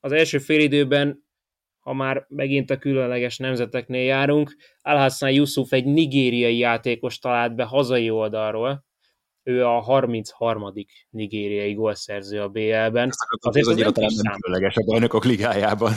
az 0.00 0.12
első 0.12 0.38
félidőben, 0.38 1.24
ha 1.78 1.92
már 1.92 2.26
megint 2.28 2.70
a 2.70 2.78
különleges 2.78 3.38
nemzeteknél 3.38 4.04
járunk, 4.04 4.56
Alhassan 4.80 5.30
Yusuf 5.30 5.72
egy 5.72 5.84
nigériai 5.84 6.58
játékos 6.58 7.18
talált 7.18 7.54
be 7.54 7.64
hazai 7.64 8.10
oldalról, 8.10 8.84
ő 9.42 9.66
a 9.66 9.80
33. 9.80 10.72
nigériai 11.10 11.74
gólszerző 11.74 12.40
a 12.40 12.48
BL-ben. 12.48 13.10
Azért 13.40 13.66
az, 13.66 13.82
az 13.98 14.20
nem 14.22 14.34
különleges 14.40 14.76
a 14.76 14.84
bajnokok 14.84 15.24
ligájában. 15.24 15.92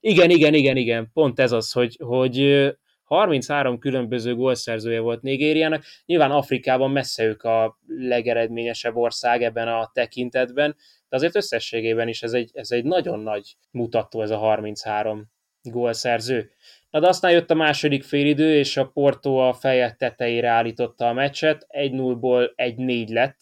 Igen, 0.00 0.30
igen, 0.30 0.54
igen, 0.54 0.76
igen, 0.76 1.10
pont 1.12 1.40
ez 1.40 1.52
az, 1.52 1.72
hogy, 1.72 1.98
hogy 2.04 2.68
33 3.04 3.78
különböző 3.78 4.34
gólszerzője 4.34 5.00
volt 5.00 5.22
Nigériának. 5.22 5.84
Nyilván 6.04 6.30
Afrikában 6.30 6.90
messze 6.90 7.24
ők 7.24 7.42
a 7.42 7.78
legeredményesebb 7.86 8.96
ország 8.96 9.42
ebben 9.42 9.68
a 9.68 9.90
tekintetben, 9.94 10.76
de 11.08 11.16
azért 11.16 11.36
összességében 11.36 12.08
is 12.08 12.22
ez 12.22 12.32
egy, 12.32 12.50
ez 12.52 12.70
egy 12.70 12.84
nagyon 12.84 13.20
nagy 13.20 13.56
mutató 13.70 14.22
ez 14.22 14.30
a 14.30 14.36
33 14.36 15.30
gólszerző. 15.62 16.50
Na 16.90 17.00
de 17.00 17.08
aztán 17.08 17.30
jött 17.30 17.50
a 17.50 17.54
második 17.54 18.02
félidő, 18.02 18.54
és 18.54 18.76
a 18.76 18.86
Porto 18.86 19.36
a 19.36 19.52
feje 19.52 19.94
tetejére 19.98 20.48
állította 20.48 21.08
a 21.08 21.12
meccset, 21.12 21.66
1-0-ból 21.68 22.50
1-4 22.56 23.08
lett, 23.08 23.36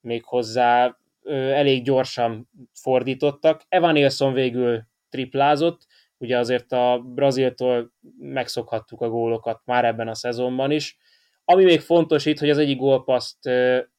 méghozzá 0.00 0.96
ö, 1.22 1.34
elég 1.34 1.84
gyorsan 1.84 2.48
fordítottak. 2.72 3.62
Evan 3.68 3.92
Nilsson 3.92 4.32
végül 4.32 4.82
triplázott, 5.08 5.86
ugye 6.16 6.38
azért 6.38 6.72
a 6.72 7.02
Braziltól 7.04 7.92
megszokhattuk 8.18 9.00
a 9.00 9.08
gólokat 9.08 9.60
már 9.64 9.84
ebben 9.84 10.08
a 10.08 10.14
szezonban 10.14 10.70
is. 10.70 10.96
Ami 11.44 11.64
még 11.64 11.80
fontos 11.80 12.26
itt, 12.26 12.38
hogy 12.38 12.50
az 12.50 12.58
egyik 12.58 12.78
gólpaszt 12.78 13.38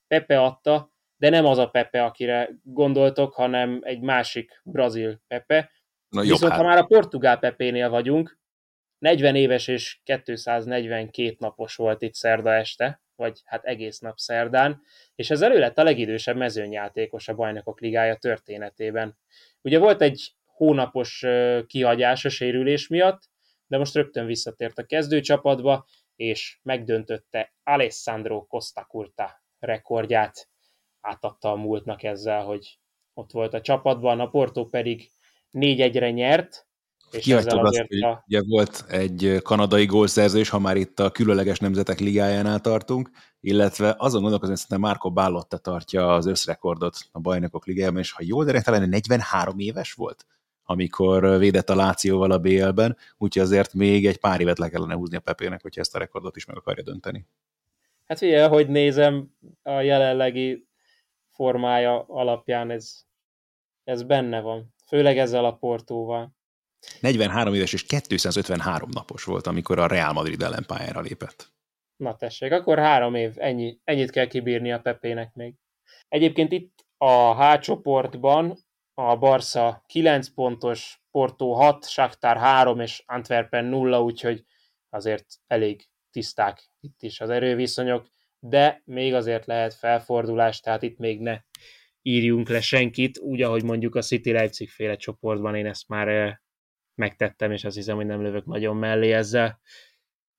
Pepe 0.08 0.42
adta, 0.42 0.92
de 1.18 1.30
nem 1.30 1.46
az 1.46 1.58
a 1.58 1.68
Pepe, 1.68 2.04
akire 2.04 2.50
gondoltok, 2.64 3.34
hanem 3.34 3.80
egy 3.82 4.02
másik 4.02 4.62
brazil 4.64 5.22
Pepe. 5.28 5.72
Na, 6.10 6.22
Viszont 6.22 6.52
hát. 6.52 6.62
ha 6.62 6.68
már 6.68 6.78
a 6.78 6.86
portugál 6.86 7.40
Pepénél 7.40 7.90
vagyunk, 7.90 8.38
40 9.06 9.36
éves 9.36 9.68
és 9.68 10.00
242 10.04 11.36
napos 11.39 11.76
volt 11.76 12.02
itt 12.02 12.13
szerda 12.13 12.54
este, 12.54 13.02
vagy 13.15 13.41
hát 13.46 13.65
egész 13.65 14.00
nap 14.00 14.18
szerdán, 14.18 14.82
és 15.15 15.30
ez 15.30 15.41
elő 15.41 15.60
lett 15.60 15.78
a 15.78 15.84
legidősebb 15.84 16.36
mezőnyjátékos 16.36 17.28
a 17.28 17.36
bajnokok 17.36 17.80
ligája 17.80 18.15
történetében. 18.15 19.18
Ugye 19.62 19.80
volt 19.80 20.02
egy 20.02 20.32
hónapos 20.46 21.26
kihagyás 21.68 22.26
a 22.26 22.30
sérülés 22.30 22.88
miatt, 22.88 23.22
de 23.68 23.78
most 23.78 23.94
rögtön 23.94 24.26
visszatért 24.26 24.78
a 24.78 24.86
kezdőcsapatba, 24.86 25.86
és 26.15 26.60
megdöntötte 26.63 27.54
Alessandro 27.63 28.46
Costa 28.46 28.86
Curta 28.89 29.44
rekordját. 29.60 30.50
Átadta 31.02 31.52
a 31.52 31.56
múltnak 31.56 32.04
ezzel, 32.04 32.44
hogy 32.44 32.80
ott 33.13 33.32
volt 33.32 33.54
a 33.54 33.62
csapatban, 33.62 34.20
a 34.20 34.30
Porto 34.30 34.65
pedig 34.65 35.12
4-1-re 35.54 36.12
nyert, 36.12 36.64
Kihagytad 37.19 37.65
azt, 37.65 37.78
hogy 37.88 38.04
a... 38.04 38.23
ugye 38.28 38.41
volt 38.47 38.86
egy 38.88 39.39
kanadai 39.43 39.86
gólszerzés, 39.86 40.49
ha 40.49 40.60
már 40.60 40.78
itt 40.78 40.99
a 40.99 41.12
különleges 41.12 41.60
nemzetek 41.60 41.99
ligájánál 41.99 42.60
tartunk, 42.60 43.10
illetve 43.39 43.95
azon 43.97 44.21
gondolkozom, 44.21 44.56
hogy 44.56 44.63
szerintem 44.63 44.89
Marco 44.89 45.12
Ballotta 45.12 45.58
tartja 45.58 46.13
az 46.13 46.25
összrekordot 46.25 46.97
a 47.12 47.19
bajnokok 47.19 47.65
ligájában, 47.65 47.99
és 47.99 48.12
ha 48.12 48.23
jól 48.25 48.45
derek, 48.45 48.63
talán 48.63 48.89
43 48.89 49.60
éves 49.60 49.93
volt, 49.93 50.25
amikor 50.63 51.38
védett 51.38 51.69
a 51.69 51.75
Lációval 51.75 52.32
a 52.32 52.39
BL-ben, 52.39 52.97
úgyhogy 53.17 53.43
azért 53.43 53.73
még 53.73 54.08
egy 54.08 54.17
pár 54.17 54.41
évet 54.41 54.60
le 54.60 54.69
kellene 54.69 54.93
húzni 54.93 55.17
a 55.17 55.19
Pepének, 55.19 55.62
hogyha 55.62 55.82
ezt 55.82 55.95
a 55.95 55.99
rekordot 55.99 56.36
is 56.36 56.45
meg 56.45 56.58
akarja 56.58 56.84
dönteni. 56.84 57.28
Hát 58.08 58.21
ugye, 58.21 58.47
hogy 58.47 58.67
nézem, 58.67 59.32
a 59.63 59.71
jelenlegi 59.71 60.67
formája 61.30 62.06
alapján 62.08 62.71
ez, 62.71 63.04
ez 63.84 64.04
benne 64.04 64.39
van. 64.39 64.73
Főleg 64.88 65.17
ezzel 65.17 65.45
a 65.45 65.56
portóval. 65.56 66.36
43 67.00 67.54
éves 67.54 67.74
és 67.74 67.84
253 67.84 68.89
napos 68.93 69.24
volt, 69.24 69.48
amikor 69.48 69.80
a 69.80 69.88
Real 69.88 70.13
Madrid 70.13 70.41
ellen 70.41 70.63
pályára 70.67 71.02
lépett. 71.02 71.54
Na 71.95 72.15
tessék, 72.15 72.52
akkor 72.52 72.78
három 72.80 73.15
év, 73.15 73.34
ennyi, 73.36 73.80
ennyit 73.84 74.12
kell 74.12 74.28
kibírni 74.28 74.71
a 74.71 74.80
Pepének 74.80 75.34
még. 75.34 75.54
Egyébként 76.08 76.52
itt 76.52 76.86
a 76.98 77.34
H 77.34 77.60
csoportban 77.60 78.58
a 78.93 79.17
Barca 79.17 79.84
9 79.88 80.30
pontos, 80.34 81.02
Porto 81.12 81.52
6, 81.52 81.89
Shakhtar 81.89 82.38
3 82.38 82.80
és 82.80 83.04
Antwerpen 83.06 83.65
0, 83.65 84.02
úgyhogy 84.02 84.43
azért 84.89 85.26
elég 85.48 85.89
tiszták 86.12 86.69
itt 86.80 87.02
is 87.02 87.21
az 87.21 87.30
erőviszonyok, 87.30 88.08
de 88.39 88.82
még 88.86 89.13
azért 89.13 89.45
lehet 89.45 89.74
felfordulás, 89.74 90.60
tehát 90.60 90.82
itt 90.82 90.98
még 90.98 91.19
ne 91.21 91.39
írjunk 92.02 92.50
le 92.50 92.62
senkit, 92.62 93.17
úgy, 93.17 93.41
ahogy 93.41 93.63
mondjuk 93.63 93.95
a 93.95 94.02
City 94.02 94.32
Leipzig 94.32 94.69
féle 94.69 94.95
csoportban 94.95 95.56
én 95.56 95.65
ezt 95.65 95.88
már 95.88 96.08
eh, 96.08 96.36
megtettem, 96.96 97.52
és 97.52 97.64
azt 97.64 97.76
hiszem, 97.76 97.96
hogy 97.96 98.06
nem 98.06 98.22
lövök 98.22 98.46
nagyon 98.46 98.76
mellé 98.76 99.12
ezzel. 99.12 99.60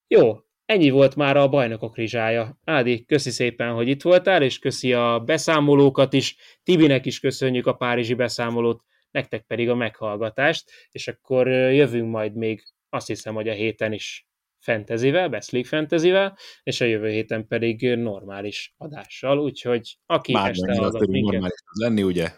Jó, 0.07 0.38
ennyi 0.64 0.90
volt 0.90 1.16
már 1.16 1.37
a 1.37 1.49
bajnokok 1.49 1.97
rizsája. 1.97 2.59
Ádi, 2.64 3.05
köszi 3.05 3.31
szépen, 3.31 3.73
hogy 3.73 3.88
itt 3.88 4.03
voltál, 4.03 4.42
és 4.42 4.59
köszi 4.59 4.92
a 4.92 5.21
beszámolókat 5.21 6.12
is. 6.12 6.37
Tibinek 6.62 7.07
is 7.07 7.21
köszönjük 7.21 7.66
a 7.66 7.75
párizsi 7.75 8.14
beszámolót, 8.14 8.83
nektek 9.11 9.42
pedig 9.42 9.69
a 9.69 9.75
meghallgatást, 9.75 10.71
és 10.90 11.09
akkor 11.09 11.49
jövünk 11.49 12.11
majd 12.11 12.35
még 12.35 12.62
azt 12.88 13.07
hiszem, 13.07 13.35
hogy 13.35 13.49
a 13.49 13.53
héten 13.53 13.92
is 13.92 14.29
fantasyvel, 14.59 15.29
Best 15.29 15.51
League 15.51 15.69
fantasyvel, 15.69 16.37
és 16.62 16.81
a 16.81 16.85
jövő 16.85 17.11
héten 17.11 17.47
pedig 17.47 17.95
normális 17.95 18.75
adással, 18.77 19.38
úgyhogy 19.38 19.99
aki 20.07 20.33
Már 20.33 20.51
este 20.51 20.75
hallgat 20.77 21.07
minket... 21.07 21.33
normális 21.33 21.59
lenni, 21.81 22.03
ugye? 22.03 22.31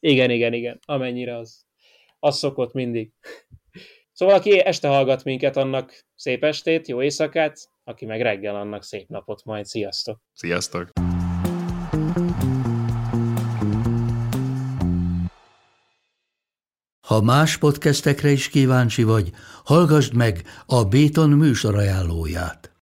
Igen, 0.00 0.30
igen, 0.30 0.52
igen, 0.52 0.78
amennyire 0.84 1.36
az. 1.36 1.66
Az 2.24 2.38
szokott 2.38 2.72
mindig. 2.72 3.12
Szóval 4.12 4.34
aki 4.34 4.64
este 4.64 4.88
hallgat 4.88 5.24
minket, 5.24 5.56
annak 5.56 6.04
szép 6.14 6.44
estét, 6.44 6.88
jó 6.88 7.02
éjszakát, 7.02 7.70
aki 7.84 8.06
meg 8.06 8.20
reggel, 8.20 8.56
annak 8.56 8.82
szép 8.82 9.08
napot 9.08 9.44
majd. 9.44 9.64
Sziasztok! 9.64 10.20
Sziasztok! 10.32 10.90
Ha 17.06 17.20
más 17.20 17.58
podcastekre 17.58 18.30
is 18.30 18.48
kíváncsi 18.48 19.02
vagy, 19.02 19.30
hallgassd 19.64 20.14
meg 20.14 20.42
a 20.66 20.84
Béton 20.84 21.30
műsor 21.30 21.74
ajánlóját. 21.74 22.73